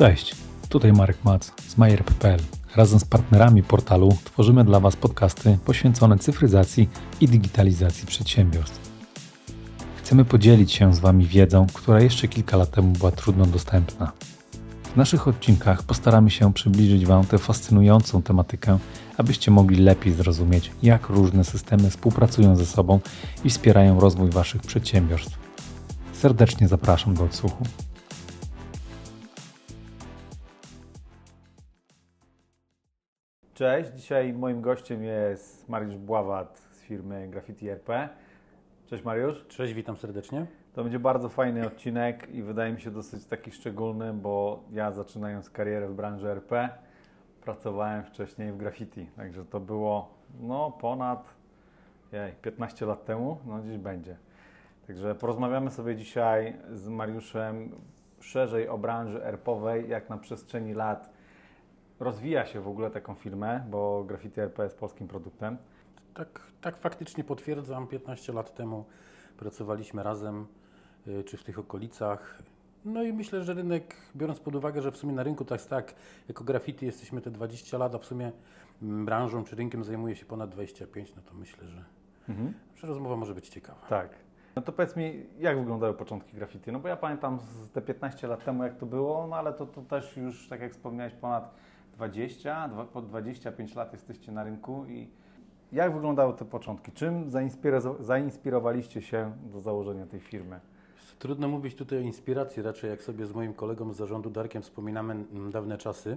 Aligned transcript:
Cześć, 0.00 0.34
tutaj 0.68 0.92
Marek 0.92 1.24
Mac 1.24 1.52
z 1.68 1.76
Majer.pl. 1.76 2.40
Razem 2.76 3.00
z 3.00 3.04
partnerami 3.04 3.62
portalu 3.62 4.16
tworzymy 4.24 4.64
dla 4.64 4.80
Was 4.80 4.96
podcasty 4.96 5.58
poświęcone 5.64 6.18
cyfryzacji 6.18 6.88
i 7.20 7.28
digitalizacji 7.28 8.06
przedsiębiorstw. 8.06 8.90
Chcemy 9.96 10.24
podzielić 10.24 10.72
się 10.72 10.94
z 10.94 10.98
Wami 10.98 11.26
wiedzą, 11.26 11.66
która 11.72 12.00
jeszcze 12.00 12.28
kilka 12.28 12.56
lat 12.56 12.70
temu 12.70 12.92
była 12.92 13.10
trudno 13.10 13.46
dostępna. 13.46 14.12
W 14.82 14.96
naszych 14.96 15.28
odcinkach 15.28 15.82
postaramy 15.82 16.30
się 16.30 16.52
przybliżyć 16.52 17.06
Wam 17.06 17.24
tę 17.24 17.38
fascynującą 17.38 18.22
tematykę, 18.22 18.78
abyście 19.16 19.50
mogli 19.50 19.76
lepiej 19.82 20.12
zrozumieć, 20.12 20.70
jak 20.82 21.08
różne 21.08 21.44
systemy 21.44 21.90
współpracują 21.90 22.56
ze 22.56 22.66
sobą 22.66 23.00
i 23.44 23.50
wspierają 23.50 24.00
rozwój 24.00 24.30
Waszych 24.30 24.62
przedsiębiorstw. 24.62 25.38
Serdecznie 26.12 26.68
zapraszam 26.68 27.14
do 27.14 27.24
odsłuchu. 27.24 27.64
Cześć, 33.60 33.90
dzisiaj 33.90 34.32
moim 34.32 34.60
gościem 34.60 35.04
jest 35.04 35.68
Mariusz 35.68 35.96
Bławat 35.96 36.58
z 36.70 36.80
firmy 36.80 37.28
Graffiti 37.28 37.68
RP. 37.68 38.08
Cześć 38.86 39.04
Mariusz. 39.04 39.46
Cześć, 39.48 39.74
witam 39.74 39.96
serdecznie. 39.96 40.46
To 40.72 40.82
będzie 40.82 40.98
bardzo 40.98 41.28
fajny 41.28 41.66
odcinek 41.66 42.30
i 42.30 42.42
wydaje 42.42 42.72
mi 42.72 42.80
się 42.80 42.90
dosyć 42.90 43.26
taki 43.26 43.50
szczególny, 43.50 44.12
bo 44.12 44.64
ja 44.72 44.92
zaczynając 44.92 45.50
karierę 45.50 45.88
w 45.88 45.94
branży 45.94 46.28
RP 46.28 46.68
pracowałem 47.40 48.04
wcześniej 48.04 48.52
w 48.52 48.56
graffiti, 48.56 49.06
także 49.16 49.44
to 49.44 49.60
było 49.60 50.14
no 50.40 50.70
ponad 50.70 51.34
jej, 52.12 52.32
15 52.32 52.86
lat 52.86 53.04
temu, 53.04 53.38
no 53.46 53.58
gdzieś 53.58 53.78
będzie. 53.78 54.16
Także 54.86 55.14
porozmawiamy 55.14 55.70
sobie 55.70 55.96
dzisiaj 55.96 56.56
z 56.72 56.88
Mariuszem 56.88 57.70
szerzej 58.20 58.68
o 58.68 58.78
branży 58.78 59.24
erpowej, 59.24 59.88
jak 59.88 60.08
na 60.08 60.18
przestrzeni 60.18 60.74
lat 60.74 61.19
rozwija 62.00 62.46
się 62.46 62.60
w 62.60 62.68
ogóle 62.68 62.90
taką 62.90 63.14
firmę, 63.14 63.64
bo 63.70 64.04
Graffiti 64.04 64.40
RP 64.40 64.62
jest 64.64 64.78
polskim 64.78 65.08
produktem. 65.08 65.56
Tak, 66.14 66.40
tak 66.60 66.76
faktycznie 66.76 67.24
potwierdzam. 67.24 67.86
15 67.86 68.32
lat 68.32 68.54
temu 68.54 68.84
pracowaliśmy 69.36 70.02
razem, 70.02 70.46
y, 71.06 71.24
czy 71.24 71.36
w 71.36 71.44
tych 71.44 71.58
okolicach. 71.58 72.38
No 72.84 73.02
i 73.02 73.12
myślę, 73.12 73.44
że 73.44 73.54
rynek, 73.54 73.94
biorąc 74.16 74.40
pod 74.40 74.54
uwagę, 74.54 74.82
że 74.82 74.92
w 74.92 74.96
sumie 74.96 75.12
na 75.12 75.22
rynku 75.22 75.44
tak 75.44 75.62
tak, 75.62 75.94
jako 76.28 76.44
graffiti 76.44 76.86
jesteśmy 76.86 77.20
te 77.20 77.30
20 77.30 77.78
lat, 77.78 77.94
a 77.94 77.98
w 77.98 78.04
sumie 78.04 78.32
mm, 78.82 79.04
branżą 79.04 79.44
czy 79.44 79.56
rynkiem 79.56 79.84
zajmuje 79.84 80.16
się 80.16 80.26
ponad 80.26 80.50
25, 80.50 81.16
no 81.16 81.22
to 81.22 81.34
myślę, 81.34 81.68
że, 81.68 81.84
Mhm. 82.28 82.54
że 82.76 82.86
rozmowa 82.86 83.16
może 83.16 83.34
być 83.34 83.48
ciekawa. 83.48 83.86
Tak. 83.88 84.10
No 84.56 84.62
to 84.62 84.72
powiedz 84.72 84.96
mi, 84.96 85.26
jak 85.38 85.58
wyglądały 85.58 85.94
początki 85.94 86.36
graffiti? 86.36 86.72
No 86.72 86.78
bo 86.78 86.88
ja 86.88 86.96
pamiętam 86.96 87.38
te 87.72 87.82
15 87.82 88.26
lat 88.26 88.44
temu, 88.44 88.64
jak 88.64 88.76
to 88.76 88.86
było, 88.86 89.26
no 89.26 89.36
ale 89.36 89.52
to, 89.52 89.66
to 89.66 89.82
też 89.82 90.16
już, 90.16 90.48
tak 90.48 90.60
jak 90.60 90.72
wspomniałeś, 90.72 91.14
ponad 91.14 91.54
20, 92.08 92.68
dwa- 92.68 92.84
po 92.84 93.02
25 93.02 93.74
lat 93.74 93.92
jesteście 93.92 94.32
na 94.32 94.44
rynku 94.44 94.84
i 94.88 95.08
jak 95.72 95.94
wyglądały 95.94 96.34
te 96.34 96.44
początki? 96.44 96.92
Czym 96.92 97.30
zainspiro- 97.30 98.02
zainspirowaliście 98.02 99.02
się 99.02 99.32
do 99.52 99.60
założenia 99.60 100.06
tej 100.06 100.20
firmy? 100.20 100.60
Trudno 101.18 101.48
mówić 101.48 101.74
tutaj 101.74 101.98
o 101.98 102.00
inspiracji, 102.00 102.62
raczej 102.62 102.90
jak 102.90 103.02
sobie 103.02 103.26
z 103.26 103.32
moim 103.32 103.54
kolegą 103.54 103.92
z 103.92 103.96
zarządu 103.96 104.30
Darkiem 104.30 104.62
wspominamy 104.62 105.24
dawne 105.52 105.78
czasy, 105.78 106.16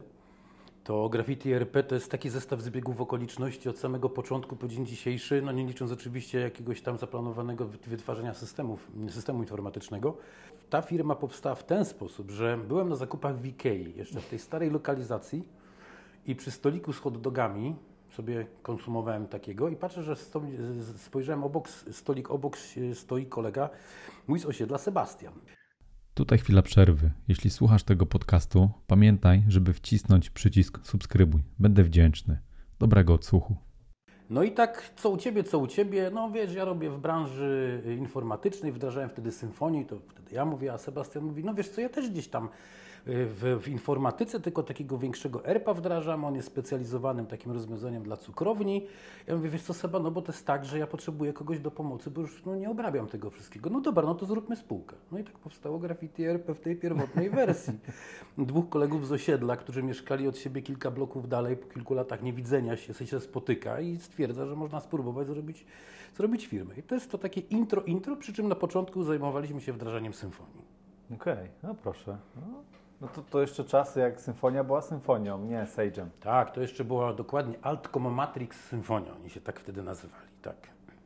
to 0.83 1.09
Graffiti 1.09 1.51
RP 1.53 1.83
to 1.83 1.95
jest 1.95 2.11
taki 2.11 2.29
zestaw 2.29 2.61
zbiegów 2.61 3.01
okoliczności 3.01 3.69
od 3.69 3.77
samego 3.77 4.09
początku 4.09 4.55
po 4.55 4.67
dzień 4.67 4.85
dzisiejszy, 4.85 5.41
no 5.41 5.51
nie 5.51 5.65
licząc 5.65 5.91
oczywiście 5.91 6.39
jakiegoś 6.39 6.81
tam 6.81 6.97
zaplanowanego 6.97 7.65
wy- 7.65 7.77
wytwarzania 7.87 8.33
systemów, 8.33 8.91
systemu 9.09 9.39
informatycznego. 9.39 10.17
Ta 10.69 10.81
firma 10.81 11.15
powstała 11.15 11.55
w 11.55 11.63
ten 11.63 11.85
sposób, 11.85 12.31
że 12.31 12.57
byłem 12.67 12.89
na 12.89 12.95
zakupach 12.95 13.37
w 13.37 13.45
Ikei, 13.45 13.93
jeszcze 13.97 14.19
w 14.21 14.29
tej 14.29 14.39
starej 14.39 14.69
lokalizacji 14.69 15.43
i 16.25 16.35
przy 16.35 16.51
stoliku 16.51 16.93
z 16.93 16.99
hot 16.99 17.21
dogami 17.21 17.75
sobie 18.09 18.45
konsumowałem 18.61 19.27
takiego 19.27 19.69
i 19.69 19.75
patrzę, 19.75 20.03
że 20.03 20.15
sto, 20.15 20.41
spojrzałem 20.97 21.43
obok, 21.43 21.69
stolik 21.69 22.31
obok 22.31 22.57
stoi 22.93 23.25
kolega, 23.25 23.69
mój 24.27 24.39
z 24.39 24.45
osiedla 24.45 24.77
Sebastian. 24.77 25.33
Tutaj 26.13 26.37
chwila 26.37 26.61
przerwy. 26.61 27.11
Jeśli 27.27 27.49
słuchasz 27.49 27.83
tego 27.83 28.05
podcastu, 28.05 28.69
pamiętaj, 28.87 29.43
żeby 29.47 29.73
wcisnąć 29.73 30.29
przycisk 30.29 30.79
subskrybuj. 30.83 31.41
Będę 31.59 31.83
wdzięczny. 31.83 32.39
Dobrego 32.79 33.13
odsłuchu. 33.13 33.55
No 34.29 34.43
i 34.43 34.51
tak, 34.51 34.93
co 34.95 35.09
u 35.09 35.17
Ciebie, 35.17 35.43
co 35.43 35.59
u 35.59 35.67
Ciebie, 35.67 36.11
no 36.13 36.31
wiesz, 36.31 36.53
ja 36.53 36.65
robię 36.65 36.89
w 36.89 36.99
branży 36.99 37.81
informatycznej, 37.99 38.71
wdrażałem 38.71 39.09
wtedy 39.09 39.31
symfonii, 39.31 39.85
to 39.85 39.99
wtedy 39.99 40.35
ja 40.35 40.45
mówię, 40.45 40.73
a 40.73 40.77
Sebastian 40.77 41.23
mówi, 41.23 41.43
no 41.43 41.53
wiesz 41.53 41.69
co, 41.69 41.81
ja 41.81 41.89
też 41.89 42.09
gdzieś 42.09 42.27
tam 42.27 42.49
w, 43.05 43.59
w 43.63 43.67
informatyce, 43.67 44.39
tylko 44.39 44.63
takiego 44.63 44.97
większego 44.97 45.45
ERPA 45.45 45.73
wdrażam, 45.73 46.25
on 46.25 46.35
jest 46.35 46.47
specjalizowanym 46.47 47.25
takim 47.25 47.51
rozwiązaniem 47.51 48.03
dla 48.03 48.17
cukrowni. 48.17 48.87
Ja 49.27 49.35
mówię, 49.35 49.49
wiesz 49.49 49.61
co 49.63 49.73
Seba, 49.73 49.99
no 49.99 50.11
bo 50.11 50.21
to 50.21 50.31
jest 50.31 50.45
tak, 50.45 50.65
że 50.65 50.79
ja 50.79 50.87
potrzebuję 50.87 51.33
kogoś 51.33 51.59
do 51.59 51.71
pomocy, 51.71 52.11
bo 52.11 52.21
już 52.21 52.45
no, 52.45 52.55
nie 52.55 52.69
obrabiam 52.69 53.07
tego 53.07 53.29
wszystkiego. 53.29 53.69
No 53.69 53.81
dobra, 53.81 54.03
no 54.05 54.15
to 54.15 54.25
zróbmy 54.25 54.55
spółkę. 54.55 54.95
No 55.11 55.19
i 55.19 55.23
tak 55.23 55.39
powstało 55.39 55.79
Graffiti 55.79 56.23
ERP 56.23 56.53
w 56.53 56.59
tej 56.59 56.75
pierwotnej 56.75 57.29
wersji. 57.39 57.73
Dwóch 58.37 58.69
kolegów 58.69 59.07
z 59.07 59.11
osiedla, 59.11 59.57
którzy 59.57 59.83
mieszkali 59.83 60.27
od 60.27 60.37
siebie 60.37 60.61
kilka 60.61 60.91
bloków 60.91 61.29
dalej, 61.29 61.57
po 61.57 61.67
kilku 61.67 61.93
latach 61.93 62.23
niewidzenia 62.23 62.77
się, 62.77 62.93
się 62.93 63.19
spotyka 63.19 63.79
i 63.79 63.97
stwierdza, 63.97 64.45
że 64.45 64.55
można 64.55 64.79
spróbować 64.79 65.27
zrobić, 65.27 65.65
zrobić 66.17 66.47
firmę. 66.47 66.75
I 66.77 66.83
to 66.83 66.95
jest 66.95 67.11
to 67.11 67.17
takie 67.17 67.41
intro, 67.41 67.81
intro, 67.81 68.15
przy 68.15 68.33
czym 68.33 68.47
na 68.47 68.55
początku 68.55 69.03
zajmowaliśmy 69.03 69.61
się 69.61 69.73
wdrażaniem 69.73 70.13
symfonii. 70.13 70.63
Okej, 71.13 71.49
no 71.63 71.75
proszę. 71.75 72.17
No, 72.35 72.63
no 73.01 73.07
to, 73.07 73.21
to 73.21 73.41
jeszcze 73.41 73.63
czasy, 73.63 73.99
jak 73.99 74.21
symfonia 74.21 74.63
była 74.63 74.81
symfonią, 74.81 75.45
nie 75.45 75.63
Sage'em. 75.63 76.07
Tak, 76.19 76.51
to 76.51 76.61
jeszcze 76.61 76.83
była 76.83 77.13
dokładnie 77.13 77.55
Altcom 77.61 78.13
Matrix 78.13 78.65
Symfonia, 78.65 79.13
oni 79.15 79.29
się 79.29 79.41
tak 79.41 79.59
wtedy 79.59 79.83
nazywali, 79.83 80.27
tak. 80.41 80.55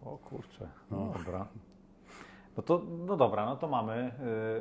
O 0.05 0.17
kurczę, 0.17 0.67
no 0.91 1.13
dobra. 1.17 1.47
No 2.57 2.63
to, 2.63 2.81
no 3.07 3.17
dobra, 3.17 3.45
no 3.45 3.55
to 3.55 3.67
mamy 3.67 4.11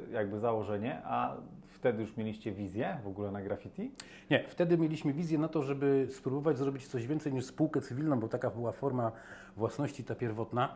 y, 0.09 0.13
jakby 0.13 0.39
założenie, 0.39 1.03
a 1.05 1.37
wtedy 1.67 2.03
już 2.03 2.17
mieliście 2.17 2.53
wizję 2.53 2.99
w 3.05 3.07
ogóle 3.07 3.31
na 3.31 3.43
graffiti? 3.43 3.91
Nie, 4.31 4.45
wtedy 4.49 4.79
mieliśmy 4.79 5.13
wizję 5.13 5.39
na 5.39 5.49
to, 5.49 5.63
żeby 5.63 6.09
spróbować 6.11 6.59
zrobić 6.59 6.89
coś 6.89 7.07
więcej 7.07 7.33
niż 7.33 7.45
spółkę 7.45 7.81
cywilną, 7.81 8.21
bo 8.21 8.29
taka 8.29 8.51
była 8.51 8.73
forma 8.73 9.13
własności 9.57 10.05
ta 10.05 10.15
pierwotna. 10.15 10.75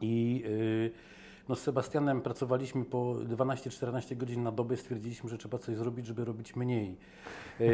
I 0.00 0.42
yy, 0.44 0.90
no 1.50 1.56
z 1.56 1.62
Sebastianem 1.62 2.20
pracowaliśmy 2.20 2.84
po 2.84 3.14
12-14 3.14 4.16
godzin 4.16 4.42
na 4.42 4.52
dobę, 4.52 4.76
stwierdziliśmy, 4.76 5.30
że 5.30 5.38
trzeba 5.38 5.58
coś 5.58 5.76
zrobić, 5.76 6.06
żeby 6.06 6.24
robić 6.24 6.56
mniej. 6.56 6.96
Yy, 7.60 7.68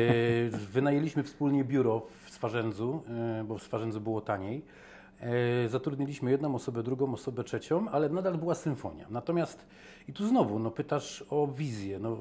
wynajęliśmy 0.73 1.23
wspólnie 1.23 1.65
biuro 1.65 2.07
w 2.25 2.31
Swarzędzu, 2.31 3.03
yy, 3.39 3.45
bo 3.45 3.59
w 3.59 3.63
Swarzędzu 3.63 4.01
było 4.01 4.21
taniej. 4.21 4.63
E, 5.21 5.69
Zatrudniliśmy 5.69 6.31
jedną 6.31 6.55
osobę, 6.55 6.83
drugą 6.83 7.15
osobę, 7.15 7.45
trzecią, 7.45 7.89
ale 7.89 8.09
nadal 8.09 8.39
była 8.39 8.55
symfonia. 8.55 9.07
Natomiast 9.11 9.67
i 10.09 10.13
tu 10.13 10.29
znowu 10.29 10.59
no, 10.59 10.71
pytasz 10.71 11.25
o 11.31 11.47
wizję, 11.47 11.99
no, 11.99 12.13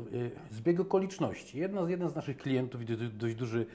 e, 0.52 0.56
zbieg 0.56 0.80
okoliczności. 0.80 1.60
Jedna 1.60 1.90
jeden 1.90 2.10
z 2.10 2.16
naszych 2.16 2.38
klientów, 2.38 2.86
do- 2.86 3.10
dość 3.14 3.36
duży 3.36 3.66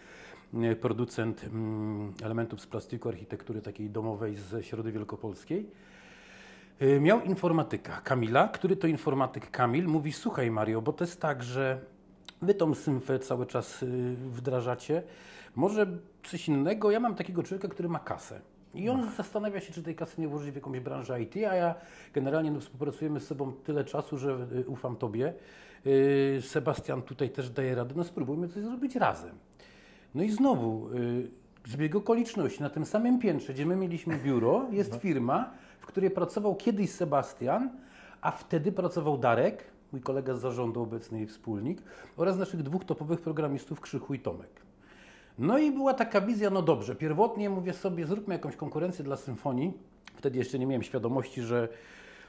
e, 0.54 0.76
producent 0.76 1.44
mm, 1.44 2.12
elementów 2.22 2.60
z 2.60 2.66
plastiku, 2.66 3.08
architektury 3.08 3.62
takiej 3.62 3.90
domowej 3.90 4.36
ze 4.36 4.62
Środy 4.62 4.92
Wielkopolskiej, 4.92 5.60
e, 5.60 5.89
miał 7.00 7.20
informatyka 7.20 8.00
Kamila, 8.00 8.48
który 8.48 8.76
to 8.76 8.86
informatyk 8.86 9.50
Kamil 9.50 9.88
mówi, 9.88 10.12
słuchaj 10.12 10.50
Mario, 10.50 10.82
bo 10.82 10.92
to 10.92 11.04
jest 11.04 11.20
tak, 11.20 11.42
że 11.42 11.80
wy 12.42 12.54
tą 12.54 12.74
symfę 12.74 13.18
cały 13.18 13.46
czas 13.46 13.82
y, 13.82 14.16
wdrażacie, 14.16 15.02
może 15.56 15.86
coś 16.22 16.48
innego, 16.48 16.90
ja 16.90 17.00
mam 17.00 17.14
takiego 17.14 17.42
człowieka, 17.42 17.68
który 17.68 17.88
ma 17.88 17.98
kasę. 17.98 18.40
I 18.74 18.88
on 18.88 19.10
zastanawia 19.16 19.60
się, 19.60 19.72
czy 19.72 19.82
tej 19.82 19.94
kasy 19.94 20.20
nie 20.20 20.28
włożyć 20.28 20.50
w 20.50 20.54
jakąś 20.54 20.80
branżę 20.80 21.22
IT, 21.22 21.36
a 21.36 21.54
ja 21.54 21.74
generalnie 22.14 22.50
no, 22.50 22.60
współpracujemy 22.60 23.20
z 23.20 23.26
sobą 23.26 23.52
tyle 23.52 23.84
czasu, 23.84 24.18
że 24.18 24.46
y, 24.52 24.68
ufam 24.68 24.96
Tobie. 24.96 25.34
Y, 25.86 26.42
Sebastian 26.42 27.02
tutaj 27.02 27.30
też 27.30 27.50
daje 27.50 27.74
radę, 27.74 27.94
no 27.96 28.04
spróbujmy 28.04 28.48
coś 28.48 28.62
zrobić 28.62 28.96
razem. 28.96 29.34
No 30.14 30.22
i 30.22 30.30
znowu, 30.30 30.88
zbieg 31.66 31.96
okoliczności. 31.96 32.62
Na 32.62 32.70
tym 32.70 32.84
samym 32.84 33.18
piętrze, 33.18 33.54
gdzie 33.54 33.66
my 33.66 33.76
mieliśmy 33.76 34.16
biuro, 34.16 34.66
jest 34.70 34.94
firma, 34.94 35.50
w 35.80 35.86
której 35.86 36.10
pracował 36.10 36.54
kiedyś 36.54 36.90
Sebastian, 36.90 37.70
a 38.20 38.30
wtedy 38.30 38.72
pracował 38.72 39.18
Darek, 39.18 39.64
mój 39.92 40.00
kolega 40.00 40.34
z 40.34 40.40
zarządu, 40.40 40.82
obecny 40.82 41.22
i 41.22 41.26
wspólnik, 41.26 41.82
oraz 42.16 42.36
naszych 42.36 42.62
dwóch 42.62 42.84
topowych 42.84 43.20
programistów 43.20 43.80
Krzychu 43.80 44.14
i 44.14 44.18
Tomek. 44.18 44.50
No 45.38 45.58
i 45.58 45.72
była 45.72 45.94
taka 45.94 46.20
wizja, 46.20 46.50
no 46.50 46.62
dobrze, 46.62 46.94
pierwotnie 46.96 47.50
mówię 47.50 47.72
sobie, 47.72 48.06
zróbmy 48.06 48.34
jakąś 48.34 48.56
konkurencję 48.56 49.04
dla 49.04 49.16
symfonii. 49.16 49.72
Wtedy 50.14 50.38
jeszcze 50.38 50.58
nie 50.58 50.66
miałem 50.66 50.82
świadomości, 50.82 51.42
że 51.42 51.68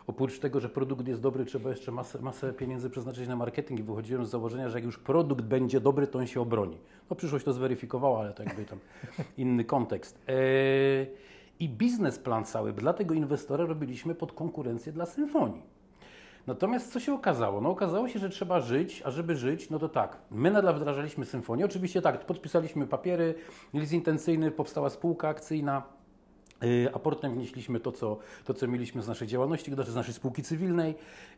oprócz 0.07 0.39
tego, 0.39 0.59
że 0.59 0.69
produkt 0.69 1.07
jest 1.07 1.21
dobry, 1.21 1.45
trzeba 1.45 1.69
jeszcze 1.69 1.91
masę, 1.91 2.21
masę 2.21 2.53
pieniędzy 2.53 2.89
przeznaczyć 2.89 3.27
na 3.27 3.35
marketing 3.35 3.79
i 3.79 3.83
wychodziłem 3.83 4.25
z 4.25 4.29
założenia, 4.29 4.69
że 4.69 4.77
jak 4.77 4.85
już 4.85 4.97
produkt 4.97 5.45
będzie 5.45 5.79
dobry, 5.79 6.07
to 6.07 6.19
on 6.19 6.27
się 6.27 6.41
obroni. 6.41 6.77
No 7.09 7.15
przyszłość 7.15 7.45
to 7.45 7.53
zweryfikowała, 7.53 8.19
ale 8.19 8.33
to 8.33 8.43
jakby 8.43 8.65
tam 8.65 8.79
inny 9.37 9.65
kontekst. 9.65 10.19
Eee, 10.27 11.07
I 11.61 11.69
biznesplan 11.69 12.45
cały 12.45 12.73
dla 12.73 12.93
tego 12.93 13.13
inwestora 13.13 13.65
robiliśmy 13.65 14.15
pod 14.15 14.31
konkurencję 14.31 14.91
dla 14.91 15.05
symfonii. 15.05 15.61
Natomiast 16.47 16.93
co 16.93 16.99
się 16.99 17.13
okazało? 17.13 17.61
No 17.61 17.69
okazało 17.69 18.07
się, 18.07 18.19
że 18.19 18.29
trzeba 18.29 18.59
żyć, 18.59 19.01
a 19.05 19.11
żeby 19.11 19.35
żyć, 19.35 19.69
no 19.69 19.79
to 19.79 19.89
tak, 19.89 20.17
my 20.31 20.51
nadal 20.51 20.75
wdrażaliśmy 20.75 21.25
symfonię. 21.25 21.65
Oczywiście 21.65 22.01
tak, 22.01 22.25
podpisaliśmy 22.25 22.87
papiery, 22.87 23.35
list 23.73 23.93
intencyjny, 23.93 24.51
powstała 24.51 24.89
spółka 24.89 25.29
akcyjna, 25.29 25.83
Aportem 26.93 27.33
wnieśliśmy 27.33 27.79
to 27.79 27.91
co, 27.91 28.17
to, 28.45 28.53
co 28.53 28.67
mieliśmy 28.67 29.01
z 29.01 29.07
naszej 29.07 29.27
działalności, 29.27 29.71
z 29.87 29.95
naszej 29.95 30.13
spółki 30.13 30.43
cywilnej. 30.43 30.95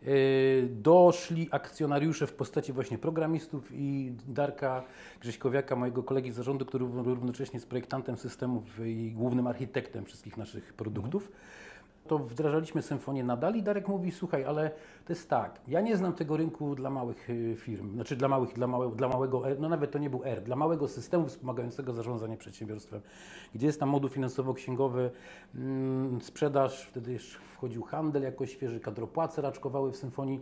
Y, 0.07 0.67
doszli 0.71 1.47
akcjonariusze 1.51 2.27
w 2.27 2.33
postaci 2.33 2.73
właśnie 2.73 2.97
programistów 2.97 3.69
i 3.71 4.13
Darka 4.27 4.83
Grześkowiaka, 5.21 5.75
mojego 5.75 6.03
kolegi 6.03 6.31
z 6.31 6.35
zarządu, 6.35 6.65
który 6.65 6.85
równocześnie 6.85 7.57
jest 7.57 7.69
projektantem 7.69 8.17
systemów 8.17 8.63
i 8.85 9.11
głównym 9.11 9.47
architektem 9.47 10.05
wszystkich 10.05 10.37
naszych 10.37 10.73
produktów 10.73 11.31
to 12.07 12.17
wdrażaliśmy 12.17 12.81
symfonię 12.81 13.23
nadal 13.23 13.55
i 13.55 13.63
Darek 13.63 13.87
mówi, 13.87 14.11
słuchaj, 14.11 14.43
ale 14.45 14.71
to 15.05 15.13
jest 15.13 15.29
tak, 15.29 15.61
ja 15.67 15.81
nie 15.81 15.97
znam 15.97 16.13
tego 16.13 16.37
rynku 16.37 16.75
dla 16.75 16.89
małych 16.89 17.29
y, 17.29 17.55
firm, 17.59 17.93
znaczy 17.93 18.15
dla 18.15 18.27
małych, 18.27 18.53
dla, 18.53 18.67
dla 18.95 19.07
małego 19.07 19.43
no 19.59 19.69
nawet 19.69 19.91
to 19.91 19.99
nie 19.99 20.09
był 20.09 20.21
R, 20.23 20.41
dla 20.41 20.55
małego 20.55 20.87
systemu 20.87 21.27
wspomagającego 21.27 21.93
zarządzanie 21.93 22.37
przedsiębiorstwem, 22.37 23.01
gdzie 23.55 23.67
jest 23.67 23.79
tam 23.79 23.89
moduł 23.89 24.09
finansowo-księgowy, 24.09 25.11
mm, 25.55 26.21
sprzedaż, 26.21 26.85
wtedy 26.85 27.11
jeszcze 27.11 27.39
wchodził 27.39 27.83
handel 27.83 28.23
jako 28.23 28.45
świeży, 28.45 28.79
kadropłace 28.79 29.41
raczkowały 29.41 29.91
w 29.91 29.97
symfonii, 29.97 30.41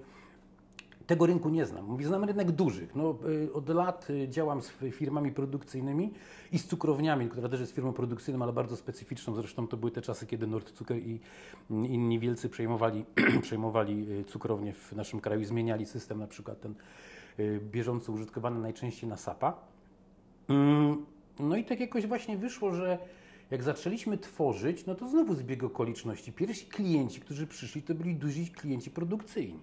tego 1.11 1.25
rynku 1.25 1.49
nie 1.49 1.65
znam. 1.65 1.85
Mówi, 1.85 2.05
znam 2.05 2.23
rynek 2.23 2.51
dużych. 2.51 2.95
No, 2.95 3.17
y, 3.29 3.53
od 3.53 3.69
lat 3.69 4.09
y, 4.09 4.29
działam 4.29 4.61
z 4.61 4.71
firmami 4.91 5.31
produkcyjnymi 5.31 6.13
i 6.51 6.59
z 6.59 6.67
cukrowniami, 6.67 7.29
która 7.29 7.49
też 7.49 7.59
jest 7.59 7.75
firmą 7.75 7.93
produkcyjną, 7.93 8.43
ale 8.43 8.53
bardzo 8.53 8.77
specyficzną. 8.77 9.35
Zresztą 9.35 9.67
to 9.67 9.77
były 9.77 9.91
te 9.91 10.01
czasy, 10.01 10.27
kiedy 10.27 10.47
Nord 10.47 10.71
Cukier 10.71 10.97
i 10.97 11.19
inni 11.69 12.19
wielcy 12.19 12.49
przejmowali, 12.49 13.05
przejmowali 13.41 14.11
y, 14.11 14.23
cukrownię 14.23 14.73
w 14.73 14.93
naszym 14.93 15.21
kraju 15.21 15.41
i 15.41 15.45
zmieniali 15.45 15.85
system, 15.85 16.19
na 16.19 16.27
przykład 16.27 16.61
ten 16.61 16.75
bieżąco 17.71 18.11
użytkowany 18.11 18.59
najczęściej 18.59 19.09
na 19.09 19.17
SAP-a. 19.17 19.53
Mm, 20.47 21.05
no 21.39 21.55
i 21.55 21.63
tak 21.63 21.79
jakoś 21.79 22.07
właśnie 22.07 22.37
wyszło, 22.37 22.73
że 22.73 22.97
jak 23.51 23.63
zaczęliśmy 23.63 24.17
tworzyć, 24.17 24.85
no 24.85 24.95
to 24.95 25.09
znowu 25.09 25.35
zbieg 25.35 25.63
okoliczności. 25.63 26.31
Pierwsi 26.31 26.65
klienci, 26.65 27.21
którzy 27.21 27.47
przyszli, 27.47 27.81
to 27.81 27.95
byli 27.95 28.15
duzi 28.15 28.47
klienci 28.47 28.91
produkcyjni. 28.91 29.59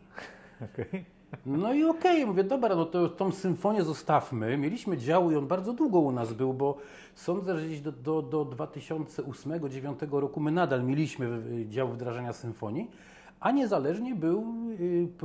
Okay. 0.74 1.04
No 1.46 1.72
i 1.72 1.84
okej, 1.84 2.14
okay, 2.16 2.26
mówię, 2.26 2.44
dobra, 2.44 2.76
no 2.76 2.84
to 2.84 3.08
tą 3.08 3.32
symfonię 3.32 3.82
zostawmy. 3.82 4.58
Mieliśmy 4.58 4.98
dział 4.98 5.30
i 5.30 5.36
on 5.36 5.46
bardzo 5.46 5.72
długo 5.72 5.98
u 6.00 6.12
nas 6.12 6.32
był, 6.32 6.54
bo 6.54 6.78
sądzę, 7.14 7.58
że 7.58 7.66
gdzieś 7.66 7.80
do, 7.80 7.92
do, 7.92 8.22
do 8.22 8.44
2008-2009 8.44 10.20
roku 10.20 10.40
my 10.40 10.50
nadal 10.50 10.84
mieliśmy 10.84 11.42
dział 11.68 11.88
wdrażania 11.88 12.32
symfonii, 12.32 12.90
a 13.40 13.50
niezależnie 13.50 14.14
był, 14.14 14.54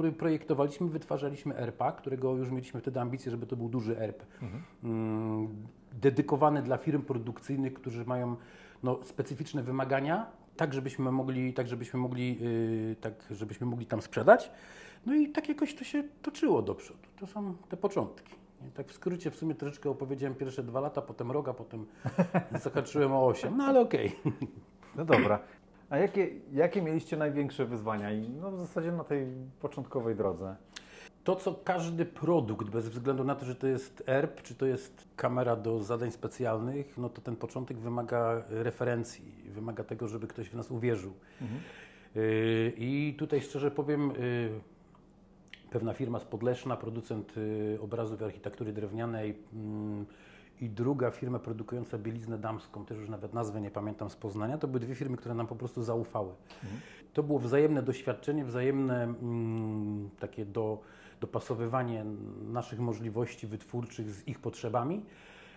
y, 0.06 0.12
projektowaliśmy, 0.18 0.88
wytwarzaliśmy 0.88 1.56
ERPA, 1.58 1.92
którego 1.92 2.36
już 2.36 2.52
mieliśmy 2.52 2.80
wtedy 2.80 3.00
ambicje, 3.00 3.32
żeby 3.32 3.46
to 3.46 3.56
był 3.56 3.70
duży 3.70 4.00
ERP, 4.00 4.26
mhm. 4.42 4.64
Mm, 4.84 5.48
dedykowany 5.94 6.62
dla 6.62 6.78
firm 6.78 7.02
produkcyjnych, 7.02 7.74
którzy 7.74 8.06
mają 8.06 8.36
no, 8.84 9.00
specyficzne 9.04 9.64
wymagania, 9.64 10.26
tak 10.58 10.74
żebyśmy 10.74 11.12
mogli, 11.12 11.54
tak 11.54 11.68
żebyśmy 11.68 12.00
mogli, 12.00 12.40
yy, 12.40 12.96
tak 13.02 13.14
żebyśmy 13.32 13.68
mogli 13.68 13.86
tam 13.86 14.02
sprzedać. 14.02 14.52
No 15.06 15.16
i 15.16 15.30
tak 15.30 15.50
jakoś 15.50 15.76
to 15.76 15.84
się 15.84 16.04
toczyło 16.22 16.62
do 16.62 16.76
przodu. 16.76 17.00
To 17.20 17.28
są 17.28 17.56
te 17.70 17.78
początki. 17.78 18.36
I 18.68 18.72
tak 18.72 18.88
w 18.88 18.94
skrócie 18.94 19.32
w 19.32 19.36
sumie 19.36 19.56
troszeczkę 19.56 19.90
opowiedziałem 19.90 20.36
pierwsze 20.36 20.64
dwa 20.64 20.80
lata, 20.80 21.02
potem 21.02 21.32
roga, 21.32 21.54
potem 21.54 21.86
zahaczyłem 22.64 23.12
o 23.12 23.26
osiem, 23.26 23.58
no 23.58 23.64
ale 23.64 23.80
okej. 23.80 24.16
Okay. 24.26 24.48
No 24.96 25.06
dobra. 25.06 25.40
A 25.90 25.98
jakie, 25.98 26.30
jakie 26.52 26.82
mieliście 26.82 27.18
największe 27.18 27.66
wyzwania 27.66 28.12
i 28.12 28.30
no 28.30 28.52
w 28.52 28.58
zasadzie 28.58 28.92
na 28.92 29.04
tej 29.04 29.28
początkowej 29.60 30.16
drodze? 30.16 30.56
To, 31.24 31.36
co 31.36 31.54
każdy 31.54 32.06
produkt, 32.06 32.70
bez 32.70 32.90
względu 32.90 33.24
na 33.24 33.36
to, 33.36 33.46
że 33.46 33.56
to 33.56 33.68
jest 33.68 34.04
ERP, 34.08 34.42
czy 34.42 34.56
to 34.56 34.66
jest 34.66 35.08
kamera 35.16 35.56
do 35.56 35.80
zadań 35.80 36.12
specjalnych, 36.12 36.98
no 36.98 37.10
to 37.10 37.22
ten 37.22 37.36
początek 37.36 37.78
wymaga 37.78 38.44
referencji, 38.50 39.26
wymaga 39.48 39.84
tego, 39.84 40.08
żeby 40.08 40.28
ktoś 40.28 40.50
w 40.50 40.54
nas 40.54 40.72
uwierzył. 40.72 41.14
Mhm. 41.42 41.62
Y, 42.16 42.74
I 42.78 43.16
tutaj 43.18 43.42
szczerze 43.42 43.72
powiem, 43.72 44.12
y, 44.12 44.50
pewna 45.70 45.94
firma 45.94 46.20
z 46.20 46.26
Podleszna, 46.26 46.78
producent 46.78 47.38
y, 47.38 47.78
obrazów 47.82 48.22
i 48.22 48.24
architektury 48.24 48.74
drewnianej 48.74 49.38
mm, 49.54 50.06
i 50.62 50.70
druga 50.70 51.12
firma 51.12 51.40
produkująca 51.40 51.98
bieliznę 51.98 52.38
damską, 52.38 52.86
też 52.86 52.98
już 52.98 53.10
nawet 53.10 53.34
nazwę 53.34 53.62
nie 53.62 53.72
pamiętam 53.72 54.10
z 54.10 54.16
Poznania, 54.16 54.58
to 54.58 54.68
były 54.68 54.80
dwie 54.80 54.96
firmy, 54.96 55.18
które 55.18 55.36
nam 55.36 55.48
po 55.48 55.56
prostu 55.56 55.84
zaufały. 55.84 56.34
Mhm. 56.64 56.82
To 57.14 57.24
było 57.24 57.40
wzajemne 57.40 57.84
doświadczenie, 57.84 58.46
wzajemne 58.46 59.04
mm, 59.04 60.10
takie 60.20 60.46
do, 60.46 60.82
dopasowywanie 61.24 62.06
naszych 62.52 62.80
możliwości 62.80 63.48
wytwórczych 63.48 64.12
z 64.12 64.28
ich 64.28 64.40
potrzebami. 64.40 65.06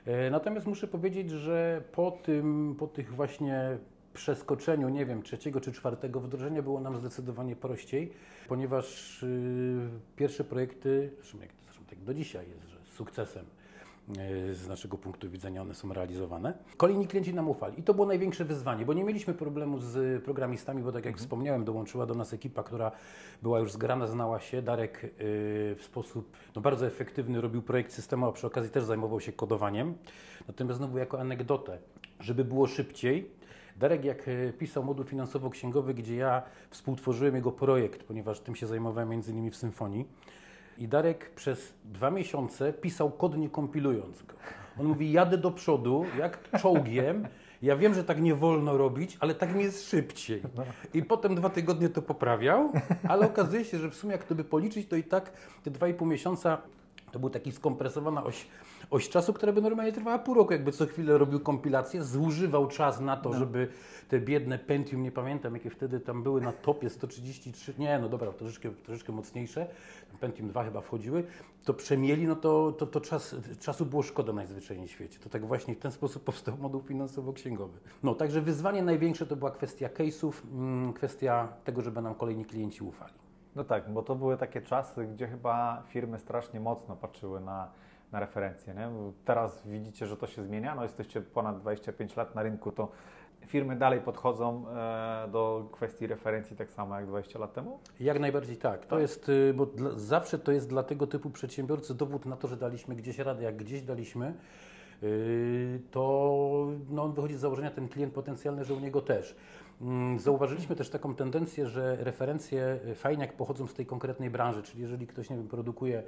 E, 0.05 0.31
natomiast 0.31 0.67
muszę 0.67 0.89
powiedzieć, 0.89 1.31
że 1.31 1.83
po, 1.93 2.11
tym, 2.11 2.77
po 2.79 2.87
tych 2.87 3.15
właśnie 3.15 3.79
przeskoczeniu, 4.15 4.89
nie 4.89 5.07
wiem, 5.07 5.23
trzeciego 5.23 5.61
czy 5.61 5.73
czwartego 5.73 6.21
wdrożenia 6.21 6.63
było 6.63 6.81
nam 6.81 6.97
zdecydowanie 6.97 7.57
prościej, 7.57 8.13
ponieważ 8.49 9.23
y, 9.23 9.89
pierwsze 10.17 10.45
projekty, 10.45 11.11
zresztą 11.17 11.39
jak, 11.41 11.51
zresztą 11.65 11.85
tak 11.91 11.99
do 11.99 12.15
dzisiaj 12.15 12.47
jest, 12.49 12.69
że 12.69 12.79
z 12.85 12.97
sukcesem 12.97 13.47
z 14.53 14.69
naszego 14.69 14.99
punktu 14.99 15.31
widzenia 15.31 15.63
one 15.63 15.75
są 15.75 15.93
realizowane. 15.93 16.55
Kolejni 16.77 17.07
klienci 17.07 17.35
nam 17.35 17.49
ufali 17.49 17.81
i 17.81 17.83
to 17.83 17.95
było 17.95 18.07
największe 18.07 18.45
wyzwanie, 18.45 18.85
bo 18.85 18.93
nie 18.93 19.05
mieliśmy 19.05 19.35
problemu 19.35 19.79
z 19.79 20.25
programistami, 20.25 20.83
bo 20.83 20.93
tak 20.93 21.05
jak 21.05 21.15
mhm. 21.15 21.19
wspomniałem, 21.19 21.65
dołączyła 21.65 22.07
do 22.07 22.15
nas 22.15 22.33
ekipa, 22.33 22.63
która 22.63 22.93
była 23.43 23.59
już 23.59 23.73
zgrana, 23.73 24.07
znała 24.07 24.41
się. 24.41 24.63
Darek 24.63 25.05
y, 25.05 25.11
w 25.79 25.83
sposób 25.83 26.37
no, 26.57 26.63
bardzo 26.63 26.87
efektywny 26.87 27.41
robił 27.41 27.63
projekt 27.63 27.93
systemu, 27.93 28.27
a 28.27 28.33
przy 28.33 28.47
okazji 28.47 28.71
też 28.71 28.85
zajmował 28.85 29.21
się 29.21 29.33
kodowaniem. 29.33 29.95
Natomiast 30.49 30.79
znowu 30.79 30.99
jako 30.99 31.21
anegdotę, 31.21 31.79
żeby 32.21 32.45
było 32.45 32.67
szybciej, 32.67 33.31
Darek 33.77 34.05
jak 34.05 34.29
e, 34.29 34.53
pisał 34.53 34.85
moduł 34.85 35.05
finansowo-księgowy, 35.05 35.95
gdzie 35.95 36.17
ja 36.17 36.43
współtworzyłem 36.71 37.35
jego 37.35 37.53
projekt, 37.53 38.03
ponieważ 38.03 38.41
tym 38.41 38.55
się 38.55 38.67
zajmowałem 38.67 39.09
między 39.09 39.33
innymi 39.33 39.51
w 39.51 39.57
Symfonii. 39.57 40.09
I 40.79 40.89
Darek 40.89 41.31
przez 41.31 41.75
dwa 41.85 42.11
miesiące 42.11 42.73
pisał 42.73 43.11
kod 43.11 43.37
nie 43.37 43.51
kompilując 43.51 44.23
go. 44.23 44.35
On 44.81 44.87
mówi, 44.87 45.13
jadę 45.13 45.39
do 45.39 45.51
przodu, 45.51 46.05
jak 46.19 46.61
czołgiem, 46.61 47.29
ja 47.63 47.77
wiem, 47.77 47.95
że 47.95 48.05
tak 48.05 48.21
nie 48.21 48.35
wolno 48.35 48.77
robić, 48.77 49.17
ale 49.21 49.35
tak 49.35 49.55
mi 49.55 49.63
jest 49.63 49.91
szybciej. 49.91 50.43
I 50.95 51.03
potem 51.03 51.35
dwa 51.35 51.51
tygodnie 51.51 51.89
to 51.89 52.03
poprawiał, 52.03 52.73
ale 53.09 53.27
okazuje 53.27 53.65
się, 53.65 53.79
że 53.79 53.91
w 53.91 53.95
sumie 53.95 54.13
jak 54.13 54.25
to 54.25 54.35
by 54.35 54.45
policzyć, 54.45 54.89
to 54.89 54.97
i 54.97 55.05
tak 55.05 55.33
te 55.63 55.71
dwa 55.71 55.89
i 55.89 55.95
pół 55.95 56.07
miesiąca 56.07 56.59
to 57.13 57.19
był 57.19 57.31
taki 57.31 57.53
skompresowana 57.53 58.25
oś 58.25 58.47
oś 58.91 59.09
czasu, 59.09 59.33
która 59.33 59.53
by 59.53 59.63
normalnie 59.63 59.93
trwała 59.93 60.19
pół 60.19 60.35
roku, 60.35 60.53
jakby 60.53 60.73
co 60.73 60.87
chwilę 60.87 61.19
robił 61.19 61.41
kompilację, 61.41 62.03
zużywał 62.03 62.67
czas 62.69 63.01
na 63.01 63.17
to, 63.17 63.31
no. 63.31 63.39
żeby 63.39 63.69
te 64.09 64.21
biedne 64.21 64.59
Pentium, 64.59 65.03
nie 65.03 65.13
pamiętam 65.13 65.55
jakie 65.55 65.71
wtedy 65.71 66.01
tam 66.01 66.23
były 66.23 66.41
na 66.41 66.53
topie 66.53 66.91
133, 66.91 67.75
nie 67.79 67.99
no 67.99 68.09
dobra, 68.09 68.33
troszeczkę, 68.33 68.71
troszeczkę 68.71 69.13
mocniejsze, 69.13 69.67
Pentium 70.21 70.49
2 70.49 70.65
chyba 70.65 70.81
wchodziły, 70.81 71.25
to 71.65 71.75
przemieli, 71.75 72.27
no 72.27 72.37
to, 72.37 72.73
to, 72.73 72.87
to 72.87 73.01
czas, 73.01 73.37
czasu 73.61 73.87
było 73.87 74.03
szkoda 74.03 74.33
najzwyczajniej 74.33 74.89
w 74.89 74.91
świecie. 74.91 75.19
To 75.19 75.29
tak 75.29 75.47
właśnie 75.47 75.75
w 75.75 75.79
ten 75.79 75.93
sposób 75.93 76.25
powstał 76.25 76.57
moduł 76.59 76.83
finansowo-księgowy. 76.83 77.79
No, 78.03 78.15
także 78.15 78.41
wyzwanie 78.41 78.83
największe 78.83 79.27
to 79.27 79.37
była 79.37 79.51
kwestia 79.51 79.89
case'ów, 79.89 80.33
mm, 80.53 80.93
kwestia 80.93 81.49
tego, 81.65 81.83
żeby 81.83 82.03
nam 82.03 82.15
kolejni 82.15 82.45
klienci 82.45 82.85
ufali. 82.85 83.15
No 83.57 83.65
tak, 83.65 83.91
bo 83.93 84.03
to 84.03 84.15
były 84.15 84.37
takie 84.37 84.63
czasy, 84.63 85.07
gdzie 85.07 85.27
chyba 85.27 85.83
firmy 85.89 86.19
strasznie 86.19 86.61
mocno 86.61 86.97
patrzyły 86.97 87.41
na 87.41 87.71
na 88.13 88.21
referencje. 88.21 88.75
Nie? 88.75 88.89
Teraz 89.25 89.67
widzicie, 89.67 90.07
że 90.07 90.17
to 90.17 90.27
się 90.27 90.43
zmienia, 90.43 90.75
no 90.75 90.83
jesteście 90.83 91.21
ponad 91.21 91.61
25 91.61 92.17
lat 92.17 92.35
na 92.35 92.43
rynku, 92.43 92.73
to 92.73 92.89
firmy 93.47 93.77
dalej 93.77 94.01
podchodzą 94.01 94.65
e, 94.69 95.29
do 95.33 95.69
kwestii 95.73 96.07
referencji 96.07 96.57
tak 96.57 96.73
samo 96.73 96.97
jak 96.97 97.07
20 97.07 97.39
lat 97.39 97.53
temu? 97.53 97.79
Jak 98.01 98.21
najbardziej 98.21 98.57
tak. 98.57 98.81
To 98.81 98.91
tak. 98.91 99.01
jest, 99.01 99.29
y, 99.29 99.55
bo 99.57 99.67
dla, 99.67 99.91
zawsze 99.91 100.39
to 100.39 100.53
jest 100.53 100.69
dla 100.69 100.83
tego 100.83 101.07
typu 101.07 101.31
przedsiębiorcy 101.31 101.95
dowód 101.95 102.27
na 102.27 102.37
to, 102.37 102.49
że 102.49 102.57
daliśmy 102.57 102.97
gdzieś 102.97 103.19
radę. 103.19 103.43
Jak 103.43 103.57
gdzieś 103.57 103.83
daliśmy, 103.83 104.35
y, 105.03 105.81
to 105.91 106.67
no, 106.91 107.03
on 107.03 107.13
wychodzi 107.13 107.35
z 107.35 107.41
założenia 107.41 107.71
ten 107.71 107.89
klient 107.89 108.15
potencjalny, 108.15 108.65
że 108.65 108.75
u 108.75 108.81
niego 108.81 109.01
też. 109.01 109.37
Mm, 109.81 110.19
zauważyliśmy 110.19 110.77
też 110.77 110.91
taką 110.91 111.15
tendencję, 111.15 111.67
że 111.67 111.97
referencje 112.01 112.79
y, 112.89 112.95
fajnie 112.95 113.25
jak 113.25 113.37
pochodzą 113.37 113.67
z 113.67 113.75
tej 113.75 113.87
konkretnej 113.87 114.31
branży, 114.31 114.63
czyli 114.63 114.83
jeżeli 114.83 115.07
ktoś 115.07 115.31
nie 115.31 115.37
wiem, 115.37 115.49
produkuje 115.49 116.03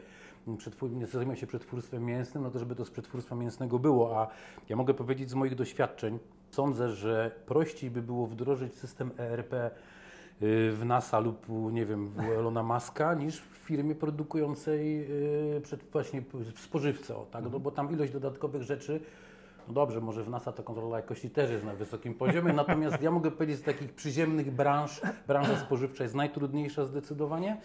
nie 0.90 1.06
zajmuję 1.06 1.36
się 1.36 1.46
przetwórstwem 1.46 2.04
mięsnym, 2.04 2.42
no 2.42 2.50
to 2.50 2.58
żeby 2.58 2.74
to 2.74 2.84
z 2.84 2.90
przetwórstwa 2.90 3.34
mięsnego 3.34 3.78
było, 3.78 4.20
a 4.20 4.28
ja 4.68 4.76
mogę 4.76 4.94
powiedzieć 4.94 5.30
z 5.30 5.34
moich 5.34 5.54
doświadczeń, 5.54 6.18
sądzę, 6.50 6.88
że 6.90 7.30
prościej 7.46 7.90
by 7.90 8.02
było 8.02 8.26
wdrożyć 8.26 8.74
system 8.74 9.10
ERP 9.18 9.54
y, 9.54 9.70
w 10.72 10.82
NASA 10.84 11.18
lub 11.18 11.46
nie 11.72 11.86
wiem, 11.86 12.08
w 12.08 12.20
Elona 12.20 12.62
Muska 12.62 13.14
niż 13.14 13.40
w 13.40 13.54
firmie 13.54 13.94
produkującej 13.94 15.06
y, 15.56 15.60
przed, 15.60 15.82
właśnie 15.92 16.22
w 16.54 16.60
spożywce, 16.60 17.16
o, 17.16 17.26
tak? 17.30 17.44
no, 17.52 17.60
bo 17.60 17.70
tam 17.70 17.92
ilość 17.92 18.12
dodatkowych 18.12 18.62
rzeczy 18.62 19.00
dobrze, 19.72 20.00
może 20.00 20.24
w 20.24 20.28
NASA 20.28 20.52
ta 20.52 20.62
kontrola 20.62 20.96
jakości 20.96 21.30
też 21.30 21.50
jest 21.50 21.64
na 21.64 21.74
wysokim 21.74 22.14
poziomie, 22.14 22.52
natomiast 22.52 23.02
ja 23.02 23.10
mogę 23.10 23.30
powiedzieć 23.30 23.58
z 23.58 23.62
takich 23.62 23.92
przyziemnych 23.92 24.50
branż, 24.50 25.00
branża 25.26 25.56
spożywcza 25.56 26.02
jest 26.02 26.14
najtrudniejsza 26.14 26.84
zdecydowanie. 26.84 27.56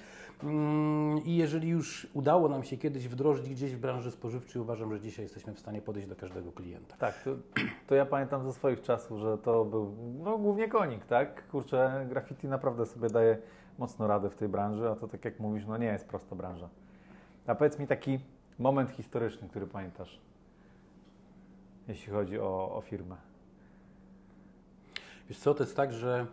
Mm, 0.44 1.24
I 1.26 1.36
jeżeli 1.36 1.70
już 1.70 2.08
udało 2.14 2.50
nam 2.50 2.64
się 2.64 2.78
kiedyś 2.78 3.08
wdrożyć 3.08 3.50
gdzieś 3.50 3.76
w 3.76 3.80
branży 3.80 4.12
spożywczej, 4.12 4.62
uważam, 4.62 4.94
że 4.94 5.00
dzisiaj 5.00 5.26
jesteśmy 5.26 5.54
w 5.54 5.60
stanie 5.60 5.82
podejść 5.82 6.08
do 6.08 6.16
każdego 6.16 6.52
klienta. 6.52 6.96
Tak, 6.98 7.24
to, 7.24 7.32
to 7.88 7.96
ja 7.96 8.06
pamiętam 8.06 8.44
ze 8.44 8.54
swoich 8.54 8.82
czasów, 8.82 9.20
że 9.20 9.38
to 9.38 9.66
był 9.66 9.96
no, 10.24 10.38
głównie 10.38 10.68
konik, 10.68 11.06
tak? 11.06 11.48
Kurczę, 11.48 12.06
graffiti 12.10 12.48
naprawdę 12.48 12.86
sobie 12.86 13.10
daje 13.10 13.38
mocno 13.78 14.08
radę 14.08 14.30
w 14.30 14.36
tej 14.36 14.50
branży, 14.50 14.90
a 14.90 14.96
to 14.96 15.08
tak 15.08 15.26
jak 15.26 15.40
mówisz, 15.40 15.66
no 15.66 15.78
nie 15.78 15.86
jest 15.86 16.08
prosta 16.08 16.36
branża. 16.36 16.70
A 17.48 17.56
powiedz 17.56 17.80
mi 17.80 17.88
taki 17.88 18.20
moment 18.60 18.92
historyczny, 18.92 19.50
który 19.50 19.68
pamiętasz, 19.68 20.20
jeśli 21.88 22.14
chodzi 22.14 22.40
o, 22.40 22.76
o 22.76 22.82
firmę. 22.82 23.16
Wiesz 25.30 25.40
co, 25.40 25.54
to 25.54 25.64
jest 25.64 25.76
tak, 25.76 25.94
że 25.94 26.28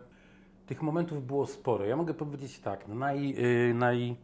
tych 0.65 0.81
momentów 0.81 1.27
było 1.27 1.47
sporo. 1.47 1.85
Ja 1.85 1.95
mogę 1.95 2.13
powiedzieć 2.13 2.59
tak, 2.59 2.87
no 2.87 2.95
naj, 2.95 3.29
yy, 3.29 3.73
naj, 3.73 4.15